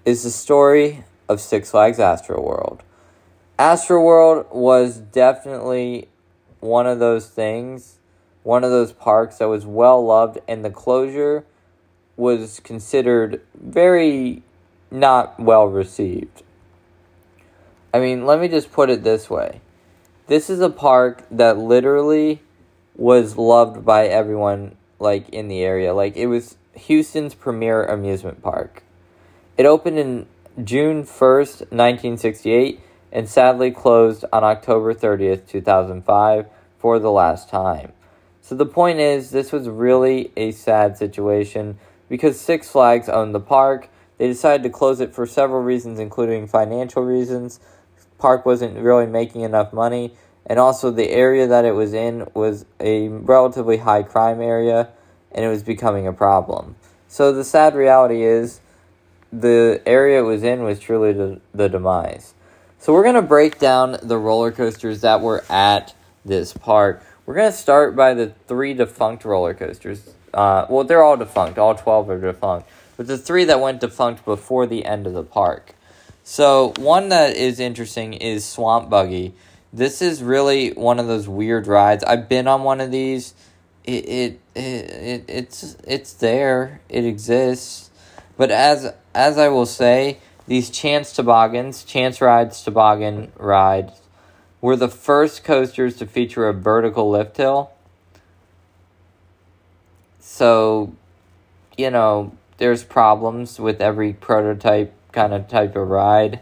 is 0.04 0.22
the 0.22 0.30
story 0.30 1.04
of 1.32 1.40
Six 1.40 1.70
Flags 1.72 1.98
Astroworld. 1.98 2.80
Astroworld 3.58 4.52
was 4.54 4.98
definitely 4.98 6.08
one 6.60 6.86
of 6.86 6.98
those 7.00 7.28
things 7.28 7.98
one 8.42 8.64
of 8.64 8.70
those 8.70 8.92
parks 8.92 9.38
that 9.38 9.48
was 9.48 9.64
well 9.64 10.04
loved, 10.04 10.38
and 10.48 10.64
the 10.64 10.70
closure 10.70 11.44
was 12.16 12.60
considered 12.60 13.40
very 13.54 14.42
not 14.90 15.38
well 15.38 15.66
received. 15.66 16.42
I 17.94 18.00
mean, 18.00 18.26
let 18.26 18.40
me 18.40 18.48
just 18.48 18.72
put 18.72 18.90
it 18.90 19.04
this 19.04 19.30
way 19.30 19.60
this 20.26 20.48
is 20.48 20.60
a 20.60 20.70
park 20.70 21.24
that 21.30 21.58
literally 21.58 22.40
was 22.94 23.36
loved 23.36 23.84
by 23.84 24.06
everyone 24.06 24.76
like 24.98 25.28
in 25.30 25.48
the 25.48 25.62
area 25.62 25.92
like 25.92 26.16
it 26.16 26.26
was 26.26 26.56
Houston's 26.74 27.34
premier 27.34 27.84
amusement 27.84 28.42
park 28.42 28.82
it 29.58 29.66
opened 29.66 29.98
in 29.98 30.26
June 30.62 31.04
1st 31.04 31.60
1968 31.70 32.80
and 33.10 33.28
sadly 33.28 33.70
closed 33.70 34.24
on 34.32 34.44
October 34.44 34.94
30th 34.94 35.46
2005 35.48 36.46
for 36.78 36.98
the 36.98 37.10
last 37.10 37.48
time 37.48 37.92
so 38.42 38.56
the 38.56 38.66
point 38.66 38.98
is, 38.98 39.30
this 39.30 39.52
was 39.52 39.68
really 39.68 40.32
a 40.36 40.50
sad 40.50 40.98
situation 40.98 41.78
because 42.08 42.40
Six 42.40 42.68
Flags 42.68 43.08
owned 43.08 43.34
the 43.34 43.40
park. 43.40 43.88
They 44.18 44.26
decided 44.26 44.64
to 44.64 44.68
close 44.68 45.00
it 45.00 45.14
for 45.14 45.26
several 45.26 45.62
reasons, 45.62 46.00
including 46.00 46.48
financial 46.48 47.04
reasons. 47.04 47.60
Park 48.18 48.44
wasn't 48.44 48.76
really 48.76 49.06
making 49.06 49.42
enough 49.42 49.72
money, 49.72 50.16
and 50.44 50.58
also 50.58 50.90
the 50.90 51.10
area 51.10 51.46
that 51.46 51.64
it 51.64 51.72
was 51.72 51.94
in 51.94 52.26
was 52.34 52.66
a 52.80 53.08
relatively 53.08 53.76
high 53.76 54.02
crime 54.02 54.40
area, 54.40 54.88
and 55.30 55.44
it 55.44 55.48
was 55.48 55.62
becoming 55.62 56.08
a 56.08 56.12
problem. 56.12 56.74
So 57.06 57.32
the 57.32 57.44
sad 57.44 57.76
reality 57.76 58.22
is, 58.22 58.60
the 59.32 59.80
area 59.86 60.20
it 60.20 60.26
was 60.26 60.42
in 60.42 60.62
was 60.62 60.78
truly 60.78 61.12
the, 61.12 61.40
the 61.54 61.68
demise. 61.68 62.34
So 62.78 62.92
we're 62.92 63.04
gonna 63.04 63.22
break 63.22 63.58
down 63.58 63.96
the 64.02 64.18
roller 64.18 64.52
coasters 64.52 65.00
that 65.00 65.20
were 65.20 65.44
at 65.48 65.94
this 66.24 66.52
park. 66.52 67.02
We're 67.24 67.34
gonna 67.34 67.52
start 67.52 67.96
by 67.96 68.14
the 68.14 68.34
three 68.46 68.74
defunct 68.74 69.24
roller 69.24 69.54
coasters. 69.54 70.14
Uh, 70.34 70.66
well, 70.68 70.84
they're 70.84 71.02
all 71.02 71.16
defunct. 71.16 71.58
All 71.58 71.74
twelve 71.74 72.10
are 72.10 72.20
defunct, 72.20 72.68
but 72.96 73.06
the 73.06 73.18
three 73.18 73.44
that 73.44 73.60
went 73.60 73.80
defunct 73.80 74.24
before 74.24 74.66
the 74.66 74.84
end 74.84 75.06
of 75.06 75.12
the 75.12 75.22
park. 75.22 75.74
So 76.24 76.72
one 76.78 77.08
that 77.10 77.36
is 77.36 77.60
interesting 77.60 78.14
is 78.14 78.44
Swamp 78.44 78.90
Buggy. 78.90 79.34
This 79.72 80.02
is 80.02 80.22
really 80.22 80.70
one 80.70 80.98
of 80.98 81.06
those 81.06 81.28
weird 81.28 81.66
rides. 81.66 82.04
I've 82.04 82.28
been 82.28 82.46
on 82.48 82.62
one 82.64 82.80
of 82.80 82.90
these. 82.90 83.34
It 83.84 84.08
it, 84.08 84.40
it, 84.54 84.60
it 84.60 85.24
it's 85.28 85.76
it's 85.86 86.12
there. 86.14 86.80
It 86.88 87.04
exists. 87.04 87.90
But 88.36 88.50
as 88.50 88.92
as 89.14 89.38
I 89.38 89.48
will 89.48 89.66
say, 89.66 90.18
these 90.46 90.70
chance 90.70 91.12
toboggans, 91.12 91.84
chance 91.84 92.20
rides 92.20 92.62
toboggan 92.62 93.32
rides 93.36 94.00
were 94.60 94.76
the 94.76 94.88
first 94.88 95.44
coasters 95.44 95.96
to 95.96 96.06
feature 96.06 96.48
a 96.48 96.54
vertical 96.54 97.10
lift 97.10 97.36
hill. 97.36 97.70
So, 100.20 100.92
you 101.76 101.90
know, 101.90 102.32
there's 102.58 102.84
problems 102.84 103.58
with 103.58 103.80
every 103.80 104.12
prototype 104.12 104.94
kind 105.10 105.34
of 105.34 105.48
type 105.48 105.76
of 105.76 105.88
ride. 105.88 106.40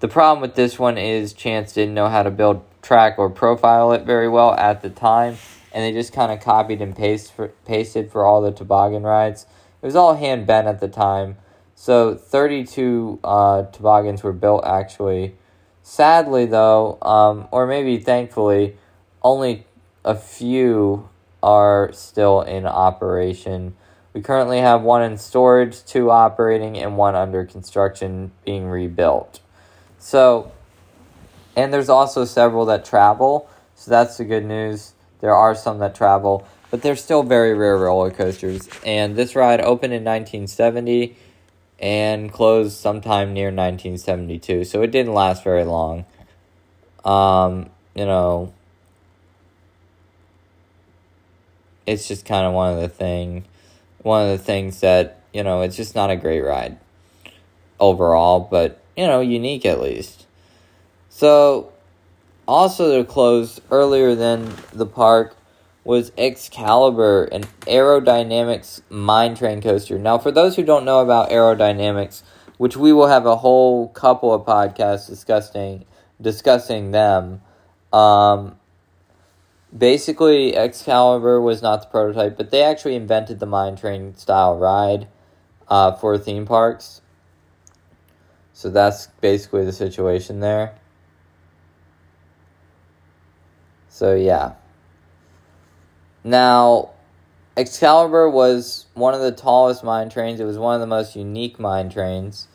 The 0.00 0.08
problem 0.08 0.40
with 0.40 0.54
this 0.54 0.78
one 0.78 0.96
is 0.98 1.32
Chance 1.32 1.72
didn't 1.72 1.94
know 1.94 2.08
how 2.08 2.22
to 2.22 2.30
build 2.30 2.62
track 2.82 3.18
or 3.18 3.28
profile 3.28 3.92
it 3.92 4.04
very 4.04 4.28
well 4.28 4.54
at 4.54 4.82
the 4.82 4.90
time, 4.90 5.36
and 5.72 5.82
they 5.82 5.92
just 5.92 6.12
kind 6.12 6.30
of 6.30 6.40
copied 6.40 6.80
and 6.80 6.94
paste 6.94 7.32
for, 7.32 7.48
pasted 7.64 8.12
for 8.12 8.24
all 8.24 8.40
the 8.40 8.52
toboggan 8.52 9.02
rides. 9.02 9.46
It 9.80 9.86
was 9.86 9.96
all 9.96 10.14
hand 10.14 10.46
bent 10.46 10.66
at 10.66 10.80
the 10.80 10.88
time, 10.88 11.36
so 11.74 12.14
32 12.14 13.20
uh, 13.22 13.62
toboggans 13.64 14.22
were 14.22 14.32
built 14.32 14.64
actually. 14.64 15.36
Sadly, 15.82 16.44
though, 16.46 16.98
um, 17.02 17.48
or 17.50 17.66
maybe 17.66 17.98
thankfully, 17.98 18.76
only 19.22 19.64
a 20.04 20.14
few 20.14 21.08
are 21.42 21.90
still 21.92 22.42
in 22.42 22.66
operation. 22.66 23.76
We 24.12 24.20
currently 24.20 24.58
have 24.58 24.82
one 24.82 25.02
in 25.02 25.16
storage, 25.16 25.84
two 25.84 26.10
operating, 26.10 26.76
and 26.76 26.96
one 26.96 27.14
under 27.14 27.44
construction 27.44 28.32
being 28.44 28.66
rebuilt. 28.66 29.40
So, 29.98 30.52
and 31.54 31.72
there's 31.72 31.88
also 31.88 32.24
several 32.24 32.64
that 32.66 32.84
travel, 32.84 33.48
so 33.74 33.90
that's 33.90 34.16
the 34.16 34.24
good 34.24 34.44
news. 34.44 34.94
There 35.20 35.34
are 35.34 35.54
some 35.54 35.78
that 35.78 35.94
travel, 35.94 36.46
but 36.70 36.82
they're 36.82 36.96
still 36.96 37.22
very 37.22 37.54
rare 37.54 37.76
roller 37.76 38.10
coasters. 38.10 38.68
And 38.84 39.16
this 39.16 39.34
ride 39.34 39.60
opened 39.60 39.92
in 39.92 40.04
1970 40.04 41.16
and 41.80 42.32
closed 42.32 42.76
sometime 42.76 43.32
near 43.32 43.46
1972, 43.46 44.64
so 44.64 44.82
it 44.82 44.90
didn't 44.90 45.14
last 45.14 45.44
very 45.44 45.64
long. 45.64 46.04
Um, 47.04 47.70
you 47.94 48.04
know, 48.04 48.52
it's 51.86 52.08
just 52.08 52.26
kind 52.26 52.46
of 52.46 52.52
one 52.52 52.74
of 52.74 52.80
the 52.80 52.88
thing, 52.88 53.44
one 54.02 54.28
of 54.28 54.36
the 54.36 54.44
things 54.44 54.80
that 54.80 55.18
you 55.32 55.42
know, 55.42 55.62
it's 55.62 55.76
just 55.76 55.94
not 55.94 56.10
a 56.10 56.16
great 56.16 56.40
ride 56.40 56.78
overall, 57.78 58.40
but 58.40 58.80
you 58.96 59.06
know, 59.06 59.20
unique 59.20 59.64
at 59.64 59.80
least. 59.80 60.26
So, 61.10 61.72
also 62.46 62.98
to 62.98 63.04
close 63.08 63.60
earlier 63.70 64.14
than 64.14 64.52
the 64.72 64.86
park 64.86 65.36
was 65.88 66.12
Excalibur, 66.18 67.24
an 67.32 67.44
Arrow 67.66 67.98
Dynamics 67.98 68.82
mine 68.90 69.34
train 69.34 69.62
coaster. 69.62 69.98
Now, 69.98 70.18
for 70.18 70.30
those 70.30 70.54
who 70.54 70.62
don't 70.62 70.84
know 70.84 71.00
about 71.00 71.32
Arrow 71.32 71.54
Dynamics, 71.54 72.22
which 72.58 72.76
we 72.76 72.92
will 72.92 73.06
have 73.06 73.24
a 73.24 73.36
whole 73.36 73.88
couple 73.88 74.34
of 74.34 74.42
podcasts 74.42 75.08
discussing 75.08 75.86
discussing 76.20 76.90
them. 76.90 77.40
Um, 77.90 78.56
basically, 79.76 80.54
Excalibur 80.54 81.40
was 81.40 81.62
not 81.62 81.80
the 81.80 81.86
prototype, 81.86 82.36
but 82.36 82.50
they 82.50 82.62
actually 82.62 82.94
invented 82.94 83.40
the 83.40 83.46
mine 83.46 83.76
train 83.76 84.14
style 84.14 84.58
ride 84.58 85.08
uh, 85.68 85.92
for 85.92 86.18
theme 86.18 86.44
parks. 86.44 87.00
So 88.52 88.68
that's 88.68 89.06
basically 89.22 89.64
the 89.64 89.72
situation 89.72 90.40
there. 90.40 90.74
So 93.88 94.14
yeah. 94.14 94.52
Now, 96.24 96.90
Excalibur 97.56 98.30
was 98.30 98.86
one 98.94 99.14
of 99.14 99.20
the 99.20 99.32
tallest 99.32 99.82
mine 99.82 100.10
trains. 100.10 100.40
It 100.40 100.44
was 100.44 100.58
one 100.58 100.74
of 100.74 100.80
the 100.80 100.86
most 100.86 101.16
unique 101.16 101.58
mine 101.58 101.90
trains. 101.90 102.46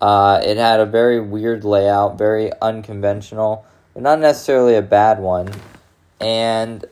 Uh, 0.00 0.40
it 0.44 0.56
had 0.56 0.80
a 0.80 0.86
very 0.86 1.20
weird 1.20 1.64
layout, 1.64 2.18
very 2.18 2.50
unconventional, 2.60 3.64
but 3.94 4.02
not 4.02 4.18
necessarily 4.20 4.74
a 4.74 4.82
bad 4.82 5.18
one. 5.18 5.50
And 6.20 6.84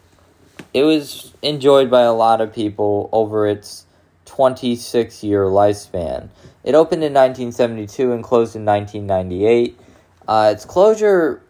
it 0.73 0.85
was 0.85 1.35
enjoyed 1.43 1.91
by 1.91 2.03
a 2.03 2.13
lot 2.13 2.41
of 2.41 2.55
people 2.55 3.11
over 3.13 3.47
its 3.47 3.85
26 4.25 5.23
year 5.23 5.45
lifespan. 5.45 6.31
It 6.65 6.75
opened 6.75 7.05
in 7.05 7.13
1972 7.13 8.13
and 8.13 8.25
closed 8.25 8.57
in 8.57 8.65
1998. 8.65 9.79
Uh, 10.27 10.51
its 10.55 10.65
closure, 10.65 11.43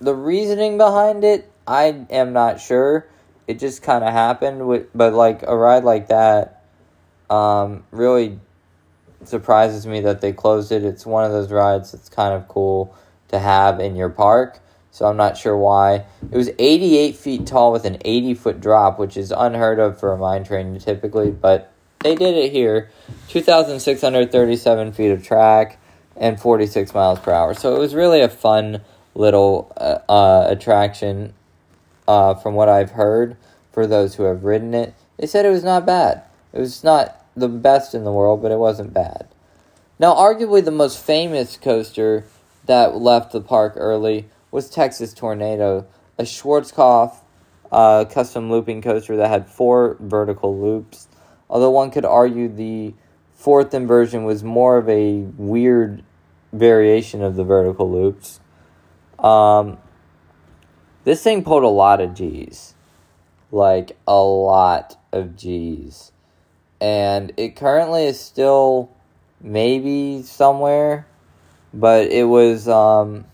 the 0.00 0.14
reasoning 0.14 0.78
behind 0.78 1.24
it, 1.24 1.50
I 1.66 2.06
am 2.08 2.32
not 2.32 2.60
sure. 2.60 3.06
It 3.46 3.58
just 3.58 3.82
kind 3.82 4.04
of 4.04 4.12
happened, 4.12 4.66
with, 4.66 4.86
but 4.94 5.12
like 5.14 5.42
a 5.42 5.56
ride 5.56 5.84
like 5.84 6.08
that, 6.08 6.64
um, 7.28 7.84
really 7.90 8.38
surprises 9.24 9.86
me 9.86 10.00
that 10.00 10.20
they 10.20 10.32
closed 10.32 10.72
it. 10.72 10.84
It's 10.84 11.06
one 11.06 11.24
of 11.24 11.32
those 11.32 11.50
rides 11.50 11.92
that's 11.92 12.08
kind 12.08 12.34
of 12.34 12.48
cool 12.48 12.94
to 13.28 13.38
have 13.38 13.80
in 13.80 13.96
your 13.96 14.10
park. 14.10 14.60
So 14.90 15.06
I'm 15.06 15.16
not 15.16 15.38
sure 15.38 15.56
why. 15.56 16.04
It 16.30 16.36
was 16.36 16.50
88 16.58 17.16
feet 17.16 17.46
tall 17.46 17.72
with 17.72 17.86
an 17.86 17.96
80 18.04 18.34
foot 18.34 18.60
drop, 18.60 18.98
which 18.98 19.16
is 19.16 19.32
unheard 19.32 19.78
of 19.78 19.98
for 19.98 20.12
a 20.12 20.18
mine 20.18 20.44
train 20.44 20.78
typically, 20.78 21.30
but 21.30 21.72
they 22.00 22.14
did 22.14 22.36
it 22.36 22.52
here. 22.52 22.90
2,637 23.28 24.92
feet 24.92 25.10
of 25.10 25.26
track 25.26 25.78
and 26.16 26.38
46 26.38 26.92
miles 26.92 27.18
per 27.20 27.32
hour. 27.32 27.54
So 27.54 27.74
it 27.74 27.78
was 27.78 27.94
really 27.94 28.20
a 28.20 28.28
fun 28.28 28.82
little 29.14 29.72
uh, 29.78 29.98
uh, 30.10 30.46
attraction 30.50 31.32
uh, 32.12 32.34
from 32.34 32.54
what 32.54 32.68
I've 32.68 32.90
heard 32.90 33.38
for 33.72 33.86
those 33.86 34.16
who 34.16 34.24
have 34.24 34.44
ridden 34.44 34.74
it. 34.74 34.92
They 35.16 35.26
said 35.26 35.46
it 35.46 35.50
was 35.50 35.64
not 35.64 35.86
bad. 35.86 36.22
It 36.52 36.60
was 36.60 36.84
not 36.84 37.24
the 37.34 37.48
best 37.48 37.94
in 37.94 38.04
the 38.04 38.12
world, 38.12 38.42
but 38.42 38.52
it 38.52 38.58
wasn't 38.58 38.92
bad. 38.92 39.28
Now, 39.98 40.14
arguably 40.14 40.62
the 40.62 40.70
most 40.70 41.02
famous 41.02 41.56
coaster 41.56 42.26
that 42.66 42.96
left 42.96 43.32
the 43.32 43.40
park 43.40 43.72
early 43.76 44.26
was 44.50 44.68
Texas 44.68 45.14
Tornado, 45.14 45.86
a 46.18 46.24
Schwarzkopf 46.24 47.16
uh, 47.70 48.04
custom 48.04 48.50
looping 48.50 48.82
coaster 48.82 49.16
that 49.16 49.30
had 49.30 49.48
four 49.48 49.96
vertical 49.98 50.60
loops. 50.60 51.08
Although 51.48 51.70
one 51.70 51.90
could 51.90 52.04
argue 52.04 52.48
the 52.48 52.92
fourth 53.34 53.72
inversion 53.72 54.24
was 54.24 54.44
more 54.44 54.76
of 54.76 54.86
a 54.90 55.20
weird 55.38 56.04
variation 56.52 57.22
of 57.22 57.36
the 57.36 57.44
vertical 57.44 57.90
loops. 57.90 58.38
Um, 59.18 59.78
this 61.04 61.22
thing 61.22 61.42
pulled 61.42 61.64
a 61.64 61.68
lot 61.68 62.00
of 62.00 62.14
G's. 62.14 62.74
Like, 63.50 63.96
a 64.06 64.20
lot 64.20 64.98
of 65.12 65.36
G's. 65.36 66.12
And 66.80 67.32
it 67.36 67.56
currently 67.56 68.06
is 68.06 68.18
still 68.18 68.90
maybe 69.40 70.22
somewhere, 70.22 71.06
but 71.74 72.10
it 72.10 72.24
was, 72.24 72.68
um, 72.68 73.24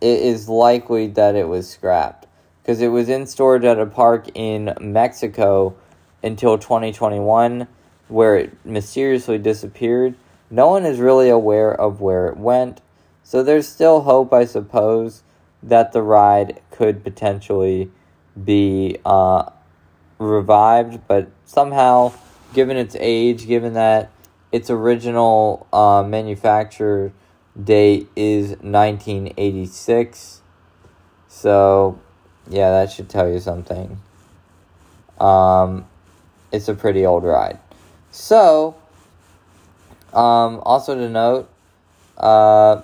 it 0.00 0.20
is 0.20 0.48
likely 0.48 1.06
that 1.08 1.34
it 1.34 1.48
was 1.48 1.68
scrapped. 1.68 2.26
Because 2.62 2.80
it 2.80 2.88
was 2.88 3.08
in 3.08 3.26
storage 3.26 3.64
at 3.64 3.78
a 3.78 3.86
park 3.86 4.28
in 4.34 4.74
Mexico 4.80 5.74
until 6.22 6.58
2021, 6.58 7.66
where 8.08 8.36
it 8.36 8.64
mysteriously 8.64 9.38
disappeared. 9.38 10.14
No 10.50 10.68
one 10.68 10.84
is 10.84 10.98
really 10.98 11.30
aware 11.30 11.72
of 11.72 12.00
where 12.00 12.28
it 12.28 12.36
went. 12.36 12.80
So 13.22 13.42
there's 13.42 13.68
still 13.68 14.02
hope, 14.02 14.32
I 14.32 14.44
suppose, 14.44 15.22
that 15.62 15.92
the 15.92 16.02
ride 16.02 16.60
could 16.70 17.04
potentially 17.04 17.90
be 18.42 18.98
uh, 19.04 19.50
revived, 20.18 21.06
but 21.06 21.30
somehow, 21.44 22.12
given 22.54 22.76
its 22.76 22.96
age, 22.98 23.46
given 23.46 23.74
that 23.74 24.10
its 24.52 24.70
original 24.70 25.66
uh, 25.72 26.02
manufacture 26.02 27.12
date 27.62 28.08
is 28.16 28.50
1986, 28.60 30.40
so 31.28 32.00
yeah, 32.48 32.70
that 32.70 32.90
should 32.90 33.08
tell 33.08 33.28
you 33.30 33.38
something. 33.38 34.00
Um, 35.20 35.86
it's 36.52 36.68
a 36.68 36.74
pretty 36.74 37.04
old 37.04 37.24
ride. 37.24 37.58
So, 38.10 38.76
Um, 40.12 40.60
also 40.64 40.96
to 40.96 41.08
note, 41.08 41.48
uh, 42.16 42.82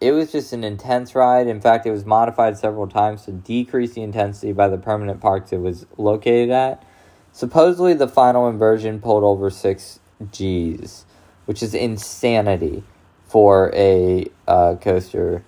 it 0.00 0.12
was 0.12 0.32
just 0.32 0.52
an 0.52 0.64
intense 0.64 1.14
ride. 1.14 1.46
In 1.46 1.60
fact, 1.60 1.86
it 1.86 1.90
was 1.90 2.04
modified 2.04 2.58
several 2.58 2.86
times 2.86 3.22
to 3.24 3.32
decrease 3.32 3.94
the 3.94 4.02
intensity 4.02 4.52
by 4.52 4.68
the 4.68 4.78
permanent 4.78 5.20
parks 5.20 5.52
it 5.52 5.60
was 5.60 5.86
located 5.96 6.50
at. 6.50 6.84
Supposedly, 7.32 7.94
the 7.94 8.08
final 8.08 8.48
inversion 8.48 9.00
pulled 9.00 9.24
over 9.24 9.50
six 9.50 10.00
G's, 10.30 11.04
which 11.46 11.62
is 11.62 11.74
insanity 11.74 12.84
for 13.26 13.72
a 13.74 14.26
uh, 14.46 14.76
coaster 14.76 15.44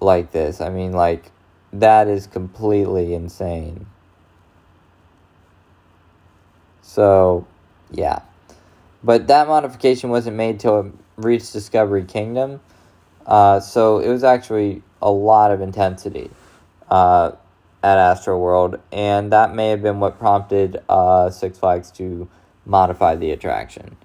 like 0.00 0.32
this. 0.32 0.60
I 0.60 0.68
mean, 0.68 0.92
like, 0.92 1.30
that 1.72 2.08
is 2.08 2.26
completely 2.26 3.14
insane. 3.14 3.86
So, 6.80 7.46
yeah. 7.90 8.22
But 9.04 9.28
that 9.28 9.46
modification 9.46 10.10
wasn't 10.10 10.36
made 10.36 10.60
till 10.60 10.80
it 10.80 10.92
reached 11.16 11.52
Discovery 11.52 12.04
Kingdom. 12.04 12.60
Uh, 13.26 13.60
so 13.60 13.98
it 13.98 14.08
was 14.08 14.24
actually 14.24 14.82
a 15.00 15.10
lot 15.10 15.50
of 15.50 15.60
intensity 15.60 16.30
uh, 16.90 17.32
at 17.82 17.98
Astro 17.98 18.38
World, 18.38 18.78
and 18.90 19.32
that 19.32 19.54
may 19.54 19.70
have 19.70 19.82
been 19.82 20.00
what 20.00 20.18
prompted 20.18 20.82
uh, 20.88 21.30
Six 21.30 21.58
Flags 21.58 21.90
to 21.92 22.28
modify 22.64 23.16
the 23.16 23.30
attraction. 23.30 23.96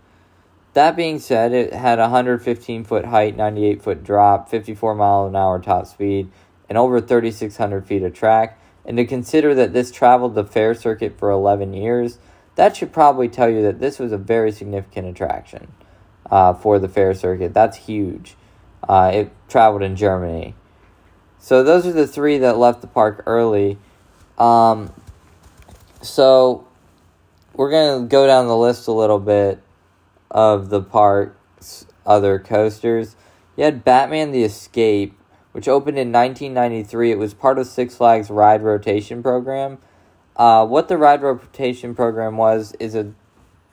That 0.73 0.95
being 0.95 1.19
said, 1.19 1.53
it 1.53 1.73
had 1.73 1.97
115 1.97 2.83
foot 2.83 3.05
height, 3.05 3.35
98 3.35 3.81
foot 3.81 4.03
drop, 4.03 4.49
54 4.49 4.95
mile 4.95 5.25
an 5.25 5.35
hour 5.35 5.59
top 5.59 5.87
speed, 5.87 6.29
and 6.69 6.77
over 6.77 7.01
3,600 7.01 7.87
feet 7.87 8.03
of 8.03 8.13
track. 8.13 8.59
And 8.85 8.97
to 8.97 9.05
consider 9.05 9.53
that 9.55 9.73
this 9.73 9.91
traveled 9.91 10.35
the 10.35 10.45
fair 10.45 10.73
circuit 10.73 11.17
for 11.17 11.29
11 11.29 11.73
years, 11.73 12.19
that 12.55 12.75
should 12.75 12.93
probably 12.93 13.27
tell 13.27 13.49
you 13.49 13.61
that 13.63 13.79
this 13.79 13.99
was 13.99 14.11
a 14.11 14.17
very 14.17 14.51
significant 14.51 15.07
attraction 15.07 15.73
uh, 16.29 16.53
for 16.53 16.79
the 16.79 16.87
fair 16.87 17.13
circuit. 17.13 17.53
That's 17.53 17.77
huge. 17.77 18.35
Uh, 18.87 19.11
it 19.13 19.31
traveled 19.49 19.83
in 19.83 19.95
Germany. 19.95 20.55
So 21.39 21.63
those 21.63 21.85
are 21.85 21.93
the 21.93 22.07
three 22.07 22.37
that 22.39 22.57
left 22.57 22.81
the 22.81 22.87
park 22.87 23.23
early. 23.25 23.77
Um, 24.37 24.93
so 26.01 26.67
we're 27.53 27.71
going 27.71 28.03
to 28.03 28.07
go 28.07 28.27
down 28.27 28.47
the 28.47 28.57
list 28.57 28.87
a 28.87 28.91
little 28.91 29.19
bit 29.19 29.61
of 30.29 30.69
the 30.69 30.81
park's 30.81 31.85
other 32.05 32.39
coasters. 32.39 33.15
You 33.55 33.63
had 33.63 33.83
Batman 33.83 34.31
the 34.31 34.43
Escape, 34.43 35.17
which 35.51 35.67
opened 35.67 35.97
in 35.97 36.11
1993. 36.11 37.11
It 37.11 37.17
was 37.17 37.33
part 37.33 37.57
of 37.57 37.67
Six 37.67 37.95
Flags 37.95 38.29
ride 38.29 38.61
rotation 38.61 39.23
program. 39.23 39.79
Uh, 40.35 40.65
what 40.65 40.87
the 40.87 40.97
ride 40.97 41.23
rotation 41.23 41.95
program 41.95 42.37
was 42.37 42.73
is 42.79 42.93
a 42.93 43.11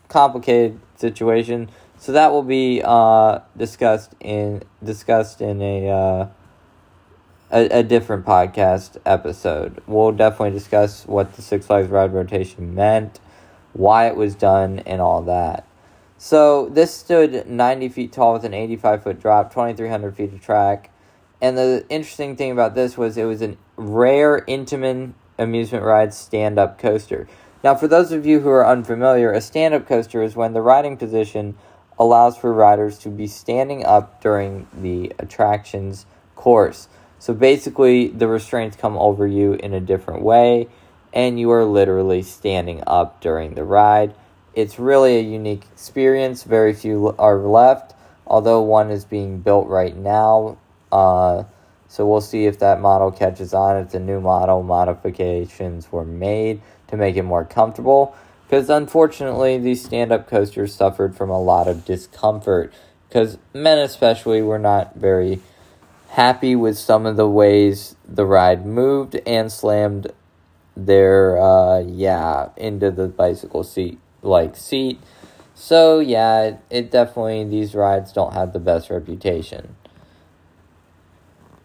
complicated 0.09 0.81
situation, 0.97 1.71
so 2.05 2.13
that 2.13 2.33
will 2.33 2.43
be 2.43 2.83
uh, 2.85 3.39
discussed 3.57 4.15
in 4.21 4.63
discussed 4.85 5.41
in 5.41 5.63
a, 5.63 5.89
uh, 5.89 6.27
a 7.51 7.79
a 7.79 7.83
different 7.83 8.27
podcast 8.27 8.99
episode. 9.07 9.83
We'll 9.87 10.13
definitely 10.13 10.51
discuss 10.51 11.07
what 11.07 11.33
the 11.33 11.41
Six 11.41 11.65
Flags 11.65 11.89
ride 11.89 12.13
rotation 12.13 12.75
meant, 12.75 13.21
why 13.73 14.07
it 14.07 14.17
was 14.17 14.35
done, 14.35 14.81
and 14.81 15.01
all 15.01 15.23
that. 15.23 15.67
So 16.19 16.69
this 16.69 16.93
stood 16.93 17.49
90 17.49 17.89
feet 17.89 18.13
tall 18.13 18.35
with 18.35 18.45
an 18.45 18.53
85 18.53 19.03
foot 19.03 19.19
drop, 19.19 19.51
2,300 19.51 20.15
feet 20.15 20.35
of 20.35 20.43
track. 20.43 20.91
And 21.41 21.57
the 21.57 21.87
interesting 21.89 22.37
thing 22.37 22.51
about 22.51 22.75
this 22.75 22.99
was 22.99 23.17
it 23.17 23.25
was 23.25 23.41
a 23.41 23.57
rare 23.79 24.45
Intamin 24.47 25.15
amusement 25.39 25.83
ride 25.83 26.13
stand 26.13 26.59
up 26.59 26.79
coaster. 26.79 27.27
Now, 27.63 27.75
for 27.75 27.89
those 27.89 28.13
of 28.13 28.27
you 28.27 28.41
who 28.41 28.51
are 28.51 28.67
unfamiliar, 28.67 29.33
a 29.33 29.41
stand 29.41 29.73
up 29.73 29.89
coaster 29.89 30.23
is 30.23 30.37
when 30.37 30.53
the 30.53 30.61
riding 30.61 30.99
position 30.99 31.57
allows 31.99 32.37
for 32.37 32.53
riders 32.53 32.99
to 32.99 33.09
be 33.09 33.27
standing 33.27 33.85
up 33.85 34.21
during 34.21 34.67
the 34.73 35.13
attraction's 35.19 36.07
course. 36.35 36.89
So 37.19 37.33
basically, 37.33 38.09
the 38.09 38.29
restraints 38.29 38.77
come 38.77 38.97
over 38.99 39.27
you 39.27 39.55
in 39.55 39.73
a 39.73 39.81
different 39.81 40.23
way, 40.23 40.69
and 41.13 41.39
you 41.39 41.51
are 41.53 41.65
literally 41.65 42.23
standing 42.23 42.83
up 42.87 43.21
during 43.21 43.55
the 43.55 43.65
ride. 43.65 44.15
It's 44.55 44.79
really 44.79 45.17
a 45.17 45.23
unique 45.23 45.65
experience. 45.73 46.43
Very 46.43 46.75
few 46.75 47.15
are 47.19 47.39
left, 47.39 47.95
although 48.27 48.63
one 48.63 48.91
is 48.91 49.05
being 49.05 49.41
built 49.41 49.69
right 49.69 49.97
now. 49.97 50.59
Uh, 50.93 51.45
so 51.89 52.07
we'll 52.07 52.21
see 52.21 52.47
if 52.47 52.59
that 52.59 52.81
model 52.81 53.11
catches 53.11 53.55
on. 53.55 53.77
It's 53.77 53.95
a 53.95 54.01
new 54.01 54.21
model. 54.21 54.63
Modifications 54.63 55.91
were 55.91 56.05
made 56.05 56.61
to 56.89 56.97
make 56.97 57.17
it 57.17 57.23
more 57.23 57.45
comfortable. 57.45 58.17
Because 58.55 58.71
unfortunately, 58.71 59.59
these 59.59 59.85
stand 59.85 60.13
up 60.13 60.29
coasters 60.29 60.73
suffered 60.73 61.17
from 61.17 61.29
a 61.29 61.43
lot 61.43 61.67
of 61.67 61.85
discomfort. 61.85 62.73
Because 63.09 63.37
men, 63.53 63.81
especially, 63.81 64.43
were 64.43 64.61
not 64.61 64.95
very 64.95 65.41
happy 66.11 66.55
with 66.55 66.79
some 66.79 67.05
of 67.05 67.17
the 67.17 67.29
ways 67.29 67.97
the 68.09 68.25
ride 68.25 68.65
moved 68.65 69.19
and 69.27 69.51
slammed 69.51 70.13
their, 70.77 71.37
uh, 71.37 71.81
yeah, 71.81 72.51
into 72.57 72.93
the 72.93 73.09
bicycle 73.09 73.65
seat 73.65 73.99
like 74.23 74.55
seat. 74.55 75.01
So, 75.57 75.99
yeah, 75.99 76.43
it, 76.43 76.59
it 76.71 76.91
definitely, 76.93 77.43
these 77.43 77.75
rides 77.75 78.13
don't 78.13 78.35
have 78.35 78.53
the 78.53 78.61
best 78.61 78.89
reputation. 78.89 79.75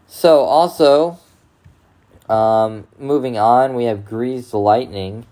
So, 0.07 0.39
also, 0.39 1.19
um, 2.27 2.87
moving 2.97 3.37
on, 3.37 3.75
we 3.75 3.83
have 3.83 4.05
Greased 4.05 4.55
Lightning, 4.55 5.27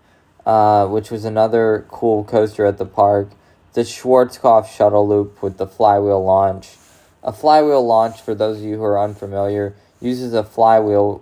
uh, 0.48 0.88
which 0.88 1.12
was 1.12 1.26
another 1.26 1.86
cool 1.90 2.24
coaster 2.24 2.66
at 2.66 2.78
the 2.78 2.86
park. 2.86 3.32
The 3.74 3.82
Schwarzkopf 3.82 4.74
shuttle 4.74 5.06
loop 5.06 5.44
with 5.44 5.58
the 5.58 5.68
flywheel 5.68 6.24
launch. 6.24 6.78
A 7.22 7.34
flywheel 7.34 7.86
launch, 7.86 8.22
for 8.22 8.34
those 8.34 8.60
of 8.60 8.64
you 8.64 8.78
who 8.78 8.84
are 8.84 8.98
unfamiliar, 8.98 9.76
uses 10.00 10.34
a 10.34 10.46
flywheel 10.46 11.22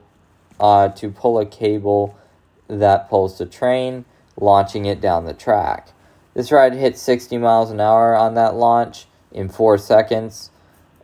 uh, 0.60 0.90
to 0.90 1.10
pull 1.10 1.40
a 1.40 1.46
cable 1.48 2.16
that 2.68 3.10
pulls 3.10 3.40
the 3.40 3.48
train, 3.48 4.06
launching 4.40 4.86
it 4.86 5.02
down 5.02 5.26
the 5.26 5.34
track. 5.34 5.88
This 6.36 6.52
ride 6.52 6.74
hit 6.74 6.96
60 6.96 7.40
miles 7.40 7.72
an 7.72 7.80
hour 7.80 8.16
on 8.16 8.36
that 8.36 8.54
launch 8.54 9.08
in 9.32 9.50
four 9.50 9.80
seconds 9.80 10.52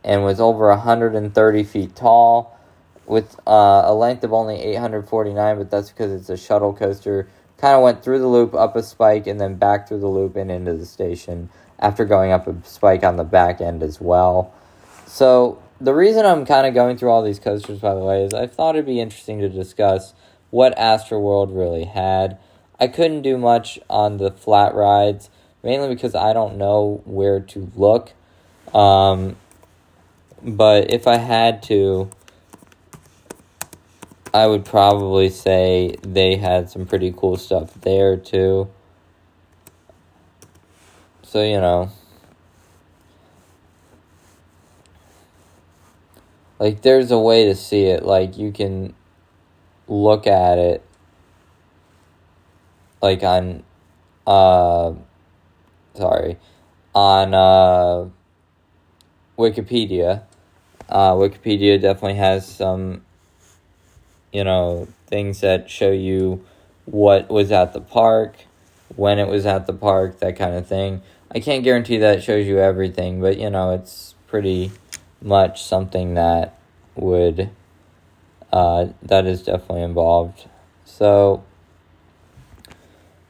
and 0.04 0.22
was 0.22 0.38
over 0.38 0.68
130 0.68 1.64
feet 1.64 1.96
tall 1.96 2.56
with 3.04 3.36
uh, 3.48 3.82
a 3.84 3.92
length 3.92 4.22
of 4.22 4.32
only 4.32 4.60
849, 4.60 5.58
but 5.58 5.70
that's 5.72 5.90
because 5.90 6.12
it's 6.12 6.28
a 6.28 6.36
shuttle 6.36 6.72
coaster. 6.72 7.28
Kind 7.62 7.76
of 7.76 7.82
went 7.82 8.04
through 8.04 8.18
the 8.18 8.26
loop, 8.26 8.54
up 8.54 8.76
a 8.76 8.82
spike, 8.82 9.26
and 9.26 9.40
then 9.40 9.54
back 9.54 9.88
through 9.88 10.00
the 10.00 10.08
loop 10.08 10.36
and 10.36 10.50
into 10.50 10.74
the 10.74 10.84
station 10.84 11.48
after 11.78 12.04
going 12.04 12.30
up 12.30 12.46
a 12.46 12.56
spike 12.64 13.02
on 13.04 13.16
the 13.16 13.24
back 13.24 13.60
end 13.60 13.82
as 13.82 14.00
well. 14.00 14.52
So, 15.06 15.62
the 15.80 15.94
reason 15.94 16.26
I'm 16.26 16.44
kind 16.44 16.66
of 16.66 16.74
going 16.74 16.96
through 16.96 17.10
all 17.10 17.22
these 17.22 17.38
coasters, 17.38 17.78
by 17.78 17.94
the 17.94 18.00
way, 18.00 18.24
is 18.24 18.34
I 18.34 18.46
thought 18.46 18.74
it'd 18.74 18.86
be 18.86 19.00
interesting 19.00 19.40
to 19.40 19.48
discuss 19.48 20.12
what 20.50 20.76
Astroworld 20.76 21.56
really 21.56 21.84
had. 21.84 22.38
I 22.80 22.88
couldn't 22.88 23.22
do 23.22 23.38
much 23.38 23.78
on 23.88 24.18
the 24.18 24.30
flat 24.30 24.74
rides, 24.74 25.30
mainly 25.62 25.88
because 25.88 26.14
I 26.14 26.32
don't 26.32 26.58
know 26.58 27.00
where 27.04 27.40
to 27.40 27.70
look. 27.76 28.12
Um, 28.74 29.36
but 30.42 30.90
if 30.90 31.06
I 31.06 31.16
had 31.16 31.62
to, 31.64 32.10
I 34.34 34.46
would 34.46 34.64
probably 34.64 35.28
say 35.28 35.96
they 36.02 36.36
had 36.36 36.70
some 36.70 36.86
pretty 36.86 37.12
cool 37.16 37.36
stuff 37.36 37.74
there 37.82 38.16
too. 38.16 38.68
So, 41.22 41.42
you 41.42 41.60
know. 41.60 41.90
Like, 46.58 46.82
there's 46.82 47.10
a 47.10 47.18
way 47.18 47.46
to 47.46 47.54
see 47.54 47.84
it. 47.84 48.04
Like, 48.04 48.38
you 48.38 48.52
can 48.52 48.94
look 49.88 50.26
at 50.26 50.58
it. 50.58 50.84
Like, 53.00 53.22
on. 53.22 53.62
Uh. 54.26 54.94
Sorry. 55.94 56.38
On, 56.94 57.34
uh. 57.34 58.08
Wikipedia 59.38 60.22
uh, 60.92 61.12
Wikipedia 61.12 61.80
definitely 61.80 62.18
has 62.18 62.46
some, 62.46 63.02
you 64.32 64.44
know, 64.44 64.88
things 65.06 65.40
that 65.40 65.70
show 65.70 65.90
you 65.90 66.44
what 66.84 67.30
was 67.30 67.52
at 67.52 67.72
the 67.72 67.80
park, 67.80 68.36
when 68.96 69.18
it 69.18 69.28
was 69.28 69.46
at 69.46 69.66
the 69.66 69.72
park, 69.72 70.18
that 70.20 70.36
kind 70.36 70.54
of 70.54 70.66
thing. 70.66 71.02
I 71.30 71.40
can't 71.40 71.64
guarantee 71.64 71.98
that 71.98 72.22
shows 72.22 72.46
you 72.46 72.58
everything, 72.58 73.20
but 73.20 73.38
you 73.38 73.50
know, 73.50 73.72
it's 73.72 74.14
pretty 74.26 74.72
much 75.20 75.62
something 75.62 76.14
that 76.14 76.58
would 76.94 77.50
uh, 78.52 78.88
that 79.02 79.26
is 79.26 79.42
definitely 79.42 79.82
involved. 79.82 80.46
So 80.84 81.44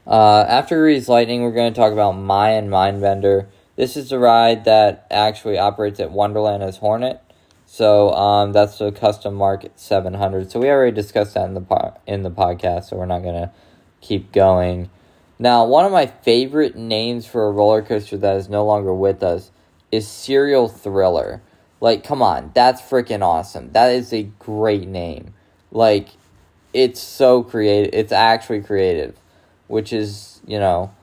uh, 0.05 0.45
after 0.47 0.77
Greased 0.79 1.07
Lightning, 1.07 1.43
we're 1.43 1.51
going 1.51 1.73
to 1.73 1.79
talk 1.79 1.93
about 1.93 2.13
Mayan 2.13 2.69
Mindbender. 2.69 3.47
This 3.75 3.95
is 3.95 4.09
the 4.09 4.19
ride 4.19 4.65
that 4.65 5.07
actually 5.09 5.57
operates 5.57 5.99
at 5.99 6.11
Wonderland 6.11 6.61
as 6.61 6.77
Hornet. 6.77 7.21
So 7.73 8.11
um, 8.11 8.51
that's 8.51 8.77
the 8.77 8.91
custom 8.91 9.33
mark 9.33 9.65
700. 9.75 10.51
So 10.51 10.59
we 10.59 10.69
already 10.69 10.91
discussed 10.91 11.33
that 11.33 11.45
in 11.45 11.55
the 11.55 11.61
po- 11.61 11.99
in 12.05 12.21
the 12.21 12.29
podcast, 12.29 12.89
so 12.89 12.97
we're 12.97 13.07
not 13.07 13.23
gonna 13.23 13.51
keep 13.99 14.31
going. 14.31 14.91
Now, 15.39 15.65
one 15.65 15.83
of 15.83 15.91
my 15.91 16.05
favorite 16.05 16.75
names 16.75 17.25
for 17.25 17.47
a 17.47 17.51
roller 17.51 17.81
coaster 17.81 18.15
that 18.17 18.35
is 18.35 18.47
no 18.47 18.63
longer 18.63 18.93
with 18.93 19.23
us 19.23 19.49
is 19.91 20.07
Serial 20.07 20.67
Thriller. 20.67 21.41
Like, 21.81 22.03
come 22.03 22.21
on, 22.21 22.51
that's 22.53 22.79
freaking 22.79 23.23
awesome. 23.23 23.71
That 23.71 23.91
is 23.91 24.13
a 24.13 24.29
great 24.37 24.87
name. 24.87 25.33
Like, 25.71 26.09
it's 26.73 27.01
so 27.01 27.41
creative. 27.41 27.89
It's 27.91 28.11
actually 28.11 28.61
creative, 28.61 29.17
which 29.65 29.91
is, 29.91 30.41
you 30.45 30.59
know, 30.59 30.93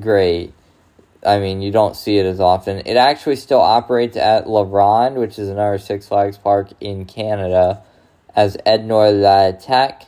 great. 0.00 0.54
I 1.24 1.38
mean, 1.38 1.60
you 1.60 1.70
don't 1.70 1.96
see 1.96 2.18
it 2.18 2.24
as 2.24 2.40
often. 2.40 2.78
It 2.86 2.96
actually 2.96 3.36
still 3.36 3.60
operates 3.60 4.16
at 4.16 4.48
La 4.48 4.62
Ronde, 4.62 5.16
which 5.16 5.38
is 5.38 5.48
another 5.48 5.78
Six 5.78 6.08
Flags 6.08 6.38
park 6.38 6.68
in 6.80 7.04
Canada, 7.04 7.82
as 8.34 8.56
Ednör 8.66 9.12
L'Attaque. 9.12 10.06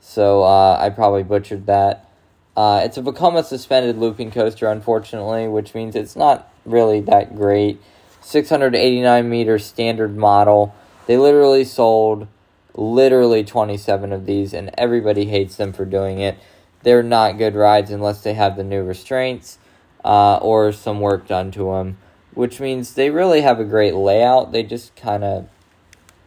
So 0.00 0.42
uh, 0.42 0.76
I 0.80 0.90
probably 0.90 1.22
butchered 1.22 1.66
that. 1.66 2.08
Uh, 2.56 2.80
it's 2.84 2.98
become 2.98 3.36
a 3.36 3.44
suspended 3.44 3.98
looping 3.98 4.32
coaster, 4.32 4.66
unfortunately, 4.66 5.46
which 5.46 5.74
means 5.74 5.94
it's 5.94 6.16
not 6.16 6.52
really 6.64 7.00
that 7.02 7.36
great. 7.36 7.80
689 8.20 9.30
meter 9.30 9.60
standard 9.60 10.16
model. 10.16 10.74
They 11.06 11.16
literally 11.16 11.64
sold 11.64 12.26
literally 12.74 13.44
27 13.44 14.12
of 14.12 14.26
these, 14.26 14.52
and 14.52 14.72
everybody 14.76 15.26
hates 15.26 15.54
them 15.54 15.72
for 15.72 15.84
doing 15.84 16.18
it. 16.18 16.36
They're 16.82 17.04
not 17.04 17.38
good 17.38 17.54
rides 17.54 17.92
unless 17.92 18.22
they 18.22 18.34
have 18.34 18.56
the 18.56 18.64
new 18.64 18.82
restraints 18.82 19.58
uh, 20.04 20.36
or 20.36 20.72
some 20.72 21.00
work 21.00 21.26
done 21.26 21.50
to 21.52 21.72
them, 21.72 21.98
which 22.34 22.60
means 22.60 22.94
they 22.94 23.10
really 23.10 23.40
have 23.40 23.60
a 23.60 23.64
great 23.64 23.94
layout. 23.94 24.52
They 24.52 24.62
just 24.62 24.94
kind 24.96 25.24
of 25.24 25.48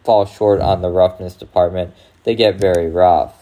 fall 0.04 0.24
short 0.24 0.60
on 0.60 0.82
the 0.82 0.90
roughness 0.90 1.34
department. 1.34 1.94
They 2.24 2.34
get 2.34 2.56
very 2.56 2.88
rough. 2.88 3.34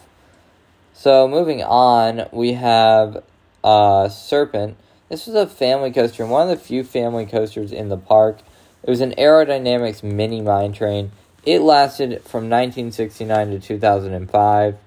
So 0.93 1.27
moving 1.27 1.63
on, 1.63 2.27
we 2.31 2.53
have 2.53 3.23
uh, 3.63 4.09
Serpent. 4.09 4.77
This 5.09 5.27
was 5.27 5.35
a 5.35 5.47
family 5.47 5.91
coaster, 5.91 6.25
one 6.25 6.49
of 6.49 6.57
the 6.57 6.63
few 6.63 6.83
family 6.83 7.25
coasters 7.25 7.71
in 7.71 7.89
the 7.89 7.97
park. 7.97 8.39
It 8.83 8.89
was 8.89 9.01
an 9.01 9.13
Arrow 9.17 9.45
Dynamics 9.45 10.03
mini 10.03 10.41
mine 10.41 10.73
train. 10.73 11.11
It 11.45 11.61
lasted 11.61 12.21
from 12.23 12.49
1969 12.49 13.51
to 13.51 13.59
2005. 13.59 14.77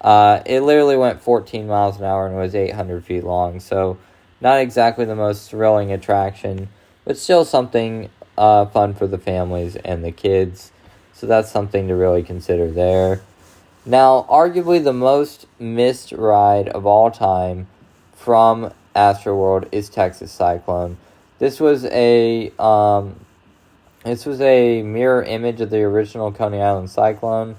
Uh, 0.00 0.42
it 0.44 0.60
literally 0.60 0.96
went 0.96 1.20
14 1.20 1.66
miles 1.66 1.98
an 1.98 2.04
hour 2.04 2.26
and 2.26 2.36
was 2.36 2.54
800 2.54 3.04
feet 3.04 3.24
long. 3.24 3.60
So, 3.60 3.98
not 4.42 4.60
exactly 4.60 5.04
the 5.04 5.14
most 5.14 5.48
thrilling 5.48 5.92
attraction, 5.92 6.68
but 7.04 7.16
still 7.16 7.44
something 7.44 8.10
uh, 8.36 8.66
fun 8.66 8.92
for 8.92 9.06
the 9.06 9.18
families 9.18 9.76
and 9.76 10.04
the 10.04 10.12
kids. 10.12 10.72
So, 11.14 11.26
that's 11.28 11.50
something 11.50 11.86
to 11.86 11.94
really 11.94 12.24
consider 12.24 12.70
there. 12.70 13.22
Now, 13.86 14.26
arguably 14.28 14.82
the 14.82 14.92
most 14.92 15.46
missed 15.58 16.10
ride 16.12 16.68
of 16.68 16.84
all 16.84 17.10
time 17.10 17.68
from 18.14 18.72
Astroworld 18.94 19.68
is 19.72 19.88
Texas 19.88 20.32
Cyclone. 20.32 20.96
This 21.38 21.60
was 21.60 21.84
a 21.86 22.52
um, 22.58 23.16
this 24.04 24.26
was 24.26 24.40
a 24.40 24.82
mirror 24.82 25.22
image 25.22 25.60
of 25.60 25.70
the 25.70 25.82
original 25.82 26.32
Coney 26.32 26.60
Island 26.60 26.90
Cyclone. 26.90 27.56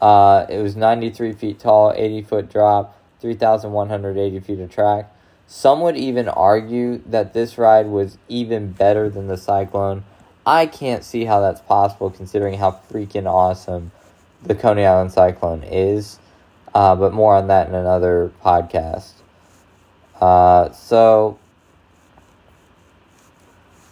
Uh, 0.00 0.46
it 0.48 0.60
was 0.60 0.76
93 0.76 1.32
feet 1.32 1.58
tall, 1.58 1.92
80 1.96 2.22
foot 2.22 2.52
drop, 2.52 3.00
3,180 3.20 4.40
feet 4.40 4.60
of 4.60 4.70
track. 4.70 5.12
Some 5.46 5.80
would 5.80 5.96
even 5.96 6.28
argue 6.28 7.02
that 7.06 7.32
this 7.32 7.56
ride 7.56 7.86
was 7.86 8.18
even 8.28 8.72
better 8.72 9.08
than 9.08 9.28
the 9.28 9.36
Cyclone. 9.36 10.04
I 10.44 10.66
can't 10.66 11.04
see 11.04 11.24
how 11.24 11.40
that's 11.40 11.60
possible 11.60 12.10
considering 12.10 12.58
how 12.58 12.80
freaking 12.90 13.26
awesome 13.26 13.92
the 14.42 14.54
Coney 14.54 14.84
Island 14.84 15.12
Cyclone 15.12 15.62
is. 15.62 16.18
Uh, 16.74 16.94
but 16.94 17.12
more 17.12 17.34
on 17.34 17.46
that 17.46 17.68
in 17.68 17.74
another 17.74 18.32
podcast. 18.44 19.12
Uh, 20.20 20.70
so 20.72 21.38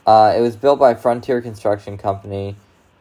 uh, 0.07 0.35
it 0.37 0.41
was 0.41 0.57
built 0.57 0.79
by 0.79 0.95
Frontier 0.95 1.41
Construction 1.41 1.97
Company 1.97 2.57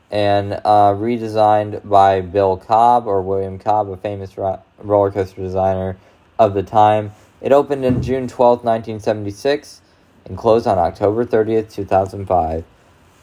and 0.10 0.54
uh, 0.54 0.94
redesigned 0.94 1.88
by 1.88 2.22
Bill 2.22 2.56
Cobb 2.56 3.08
or 3.08 3.22
William 3.22 3.58
Cobb, 3.60 3.90
a 3.90 3.98
famous 3.98 4.38
ro- 4.38 4.62
roller 4.78 5.12
coaster 5.12 5.42
designer 5.42 5.98
of 6.38 6.54
the 6.54 6.64
time. 6.64 7.12
It 7.44 7.52
opened 7.52 7.86
in 7.86 8.02
June 8.02 8.28
12, 8.28 8.64
1976, 8.64 9.82
and 10.26 10.36
closed 10.36 10.66
on 10.66 10.80
October 10.80 11.26
30th, 11.26 11.72
2005. 11.72 12.64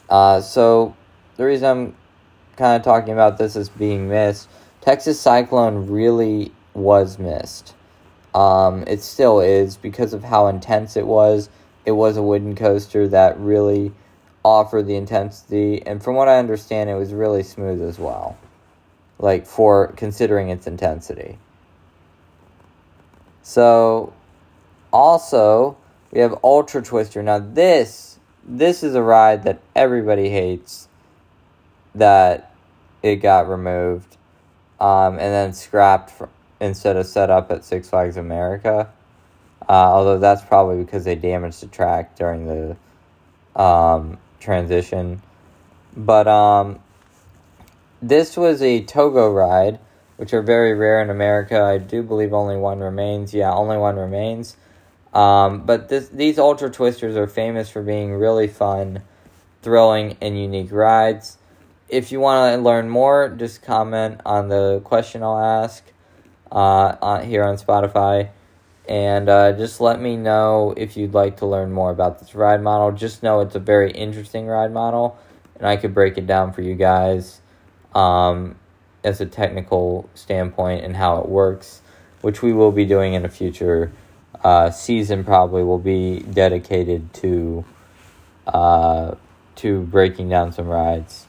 Uh, 0.08 0.40
so, 0.40 0.94
the 1.36 1.44
reason 1.44 1.66
I'm 1.66 1.96
kind 2.56 2.76
of 2.76 2.82
talking 2.84 3.12
about 3.12 3.38
this 3.38 3.56
as 3.56 3.68
being 3.68 4.08
missed, 4.08 4.48
Texas 4.80 5.18
Cyclone 5.18 5.88
really 5.88 6.52
was 6.74 7.18
missed. 7.18 7.74
Um, 8.34 8.84
it 8.86 9.02
still 9.02 9.40
is 9.40 9.76
because 9.76 10.12
of 10.12 10.22
how 10.22 10.46
intense 10.46 10.96
it 10.96 11.06
was 11.06 11.48
it 11.84 11.92
was 11.92 12.16
a 12.16 12.22
wooden 12.22 12.54
coaster 12.54 13.08
that 13.08 13.38
really 13.38 13.92
offered 14.44 14.86
the 14.86 14.96
intensity, 14.96 15.84
and 15.86 16.02
from 16.02 16.14
what 16.14 16.28
I 16.28 16.38
understand, 16.38 16.88
it 16.88 16.94
was 16.94 17.12
really 17.12 17.42
smooth 17.42 17.82
as 17.82 17.98
well. 17.98 18.38
Like 19.18 19.46
for 19.46 19.88
considering 19.96 20.48
its 20.48 20.66
intensity. 20.66 21.38
So, 23.50 24.12
also 24.92 25.76
we 26.12 26.20
have 26.20 26.38
Ultra 26.44 26.82
Twister. 26.82 27.20
Now 27.20 27.40
this 27.40 28.20
this 28.44 28.84
is 28.84 28.94
a 28.94 29.02
ride 29.02 29.42
that 29.42 29.60
everybody 29.74 30.30
hates. 30.30 30.86
That 31.96 32.54
it 33.02 33.16
got 33.16 33.48
removed, 33.48 34.16
um, 34.78 35.14
and 35.14 35.34
then 35.34 35.52
scrapped 35.52 36.10
for, 36.10 36.28
instead 36.60 36.96
of 36.96 37.08
set 37.08 37.28
up 37.28 37.50
at 37.50 37.64
Six 37.64 37.90
Flags 37.90 38.16
America. 38.16 38.88
Uh, 39.68 39.72
although 39.72 40.20
that's 40.20 40.44
probably 40.44 40.84
because 40.84 41.02
they 41.04 41.16
damaged 41.16 41.60
the 41.60 41.66
track 41.66 42.14
during 42.14 42.46
the 42.46 43.60
um, 43.60 44.18
transition. 44.38 45.22
But 45.96 46.28
um, 46.28 46.78
this 48.00 48.36
was 48.36 48.62
a 48.62 48.80
Togo 48.84 49.28
ride, 49.28 49.80
which 50.20 50.34
are 50.34 50.42
very 50.42 50.74
rare 50.74 51.00
in 51.00 51.08
America. 51.08 51.58
I 51.62 51.78
do 51.78 52.02
believe 52.02 52.34
only 52.34 52.54
one 52.54 52.80
remains. 52.80 53.32
Yeah, 53.32 53.54
only 53.54 53.78
one 53.78 53.96
remains. 53.96 54.54
Um, 55.14 55.64
but 55.64 55.88
this, 55.88 56.10
these 56.10 56.38
Ultra 56.38 56.68
Twisters 56.68 57.16
are 57.16 57.26
famous 57.26 57.70
for 57.70 57.82
being 57.82 58.12
really 58.12 58.46
fun, 58.46 59.00
thrilling, 59.62 60.18
and 60.20 60.38
unique 60.38 60.72
rides. 60.72 61.38
If 61.88 62.12
you 62.12 62.20
want 62.20 62.54
to 62.54 62.60
learn 62.60 62.90
more, 62.90 63.30
just 63.30 63.62
comment 63.62 64.20
on 64.26 64.48
the 64.48 64.82
question 64.84 65.22
I'll 65.22 65.38
ask 65.38 65.82
uh, 66.52 66.96
on, 67.00 67.24
here 67.24 67.42
on 67.42 67.56
Spotify. 67.56 68.28
And 68.86 69.26
uh, 69.26 69.52
just 69.52 69.80
let 69.80 70.02
me 70.02 70.18
know 70.18 70.74
if 70.76 70.98
you'd 70.98 71.14
like 71.14 71.38
to 71.38 71.46
learn 71.46 71.72
more 71.72 71.90
about 71.90 72.18
this 72.18 72.34
ride 72.34 72.60
model. 72.60 72.92
Just 72.92 73.22
know 73.22 73.40
it's 73.40 73.54
a 73.54 73.58
very 73.58 73.90
interesting 73.92 74.46
ride 74.46 74.70
model, 74.70 75.18
and 75.56 75.66
I 75.66 75.78
could 75.78 75.94
break 75.94 76.18
it 76.18 76.26
down 76.26 76.52
for 76.52 76.60
you 76.60 76.74
guys 76.74 77.40
um, 77.94 78.56
as 79.02 79.20
a 79.20 79.26
technical 79.26 80.08
standpoint 80.14 80.84
and 80.84 80.96
how 80.96 81.18
it 81.18 81.28
works, 81.28 81.82
which 82.20 82.42
we 82.42 82.52
will 82.52 82.72
be 82.72 82.84
doing 82.84 83.14
in 83.14 83.24
a 83.24 83.28
future 83.28 83.92
uh, 84.44 84.70
season. 84.70 85.24
Probably 85.24 85.62
will 85.62 85.78
be 85.78 86.20
dedicated 86.20 87.12
to 87.14 87.64
uh, 88.46 89.14
to 89.56 89.82
breaking 89.82 90.28
down 90.28 90.52
some 90.52 90.68
rides. 90.68 91.26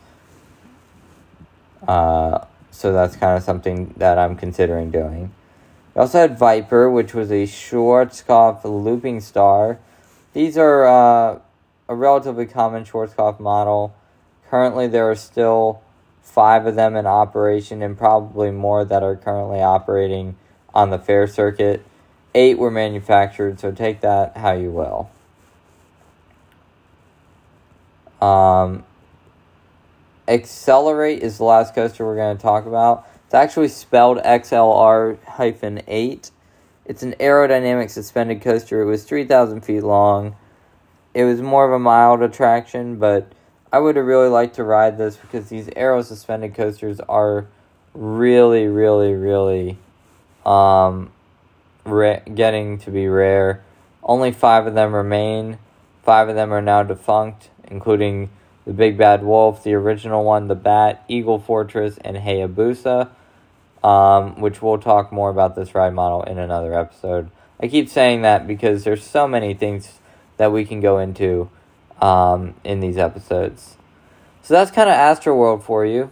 Uh, 1.88 2.46
so 2.72 2.94
that's 2.94 3.16
kind 3.16 3.38
of 3.38 3.44
something 3.44 3.94
that 3.98 4.18
I'm 4.18 4.36
considering 4.36 4.92
doing. 4.92 5.32
We 5.94 6.02
also 6.02 6.20
had 6.20 6.38
Viper, 6.38 6.90
which 6.90 7.14
was 7.14 7.32
a 7.32 7.44
Schwarzkopf 7.44 8.64
looping 8.64 9.20
star. 9.20 9.80
These 10.34 10.58
are 10.58 10.86
uh, 10.86 11.40
a 11.90 11.96
relatively 11.96 12.46
common 12.46 12.86
Schwarzkopf 12.86 13.40
model. 13.40 13.94
Currently, 14.50 14.88
there 14.88 15.10
are 15.10 15.16
still 15.16 15.82
five 16.22 16.66
of 16.66 16.76
them 16.76 16.96
in 16.96 17.06
operation, 17.06 17.82
and 17.82 17.98
probably 17.98 18.52
more 18.52 18.86
that 18.86 19.04
are 19.04 19.16
currently 19.16 19.62
operating 19.62 20.38
on 20.74 20.90
the 20.90 21.00
fair 21.00 21.28
circuit. 21.28 21.86
Eight 22.34 22.58
were 22.58 22.72
manufactured, 22.72 23.60
so 23.60 23.72
take 23.72 24.02
that 24.02 24.38
how 24.38 24.54
you 24.54 24.72
will. 24.72 25.10
Um, 28.22 28.86
Accelerate 30.28 31.22
is 31.22 31.38
the 31.38 31.44
last 31.44 31.76
coaster 31.76 32.06
we're 32.06 32.16
going 32.16 32.38
to 32.38 32.42
talk 32.42 32.66
about. 32.66 33.08
It's 33.26 33.34
actually 33.34 33.68
spelled 33.70 34.18
XLR 34.20 35.22
hyphen 35.24 35.82
8. 35.88 36.32
It's 36.86 37.04
an 37.04 37.16
Arrow 37.20 37.48
Dynamic 37.48 37.90
suspended 37.90 38.42
coaster. 38.42 38.82
It 38.82 38.86
was 38.86 39.04
3,000 39.04 39.62
feet 39.62 39.82
long. 39.82 40.36
It 41.14 41.26
was 41.26 41.42
more 41.42 41.66
of 41.66 41.74
a 41.74 41.80
mild 41.80 42.22
attraction, 42.22 42.98
but 42.98 43.32
I 43.72 43.80
would 43.80 43.96
have 43.96 44.06
really 44.06 44.28
liked 44.28 44.56
to 44.56 44.64
ride 44.64 44.98
this 44.98 45.16
because 45.16 45.50
these 45.50 45.70
Arrow 45.76 46.02
suspended 46.02 46.54
coasters 46.54 47.00
are 47.02 47.48
really, 47.94 48.68
really, 48.68 49.14
really 49.14 49.78
um, 50.46 51.12
ra- 51.86 52.20
getting 52.20 52.80
to 52.80 52.92
be 52.92 53.08
rare. 53.08 53.64
Only 54.04 54.32
five 54.32 54.68
of 54.68 54.74
them 54.74 54.94
remain. 54.94 55.58
Five 56.04 56.30
of 56.30 56.36
them 56.36 56.52
are 56.52 56.62
now 56.62 56.84
defunct, 56.84 57.50
including 57.66 58.30
the 58.66 58.74
Big 58.74 58.98
Bad 58.98 59.24
Wolf, 59.24 59.64
the 59.64 59.74
original 59.74 60.24
one, 60.24 60.48
the 60.48 60.56
Bat, 60.56 61.04
Eagle 61.08 61.40
Fortress, 61.40 61.98
and 62.00 62.18
Hayabusa 62.18 63.10
um, 63.84 64.40
which 64.40 64.62
we'll 64.62 64.78
talk 64.78 65.12
more 65.12 65.32
about 65.32 65.56
this 65.56 65.74
ride 65.74 65.94
model 65.94 66.22
in 66.24 66.38
another 66.38 66.74
episode 66.78 67.32
I 67.62 67.68
keep 67.68 67.90
saying 67.90 68.24
that 68.24 68.48
because 68.48 68.84
there's 68.84 69.04
so 69.04 69.28
many 69.28 69.54
things 69.54 70.00
that 70.38 70.52
we 70.52 70.66
can 70.66 70.80
go 70.80 70.98
into 70.98 71.52
um, 72.02 72.56
in 72.64 72.80
these 72.80 72.98
episodes. 72.98 73.78
So 74.42 74.54
that's 74.54 74.72
kind 74.72 74.90
of 74.90 74.96
Astroworld 74.96 75.64
for 75.64 75.86
you. 75.86 76.12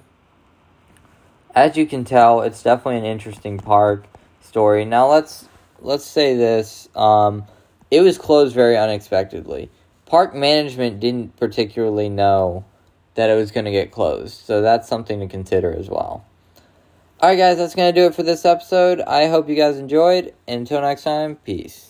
As 1.56 1.76
you 1.76 1.88
can 1.88 2.06
tell, 2.06 2.42
it's 2.42 2.62
definitely 2.62 2.98
an 2.98 3.06
interesting 3.06 3.58
park 3.58 4.06
story. 4.42 4.86
Now 4.86 5.10
let's 5.10 5.50
let's 5.82 6.06
say 6.06 6.36
this: 6.36 6.88
um, 6.96 7.46
it 7.90 8.02
was 8.02 8.18
closed 8.18 8.54
very 8.54 8.78
unexpectedly. 8.78 9.70
Park 10.06 10.34
management 10.34 11.00
didn't 11.00 11.36
particularly 11.38 12.10
know 12.10 12.66
that 13.16 13.30
it 13.30 13.36
was 13.36 13.52
going 13.52 13.66
to 13.66 13.72
get 13.72 13.92
closed, 13.92 14.46
so 14.46 14.62
that's 14.62 14.88
something 14.88 15.20
to 15.20 15.28
consider 15.28 15.76
as 15.76 15.90
well. 15.90 16.24
Alright, 17.22 17.38
guys, 17.38 17.58
that's 17.58 17.76
going 17.76 17.94
to 17.94 18.02
do 18.02 18.08
it 18.08 18.16
for 18.16 18.24
this 18.24 18.46
episode. 18.46 19.02
I 19.02 19.28
hope 19.28 19.50
you 19.50 19.56
guys 19.56 19.78
enjoyed. 19.78 20.34
Until 20.48 20.80
next 20.80 21.04
time, 21.04 21.36
peace. 21.36 21.89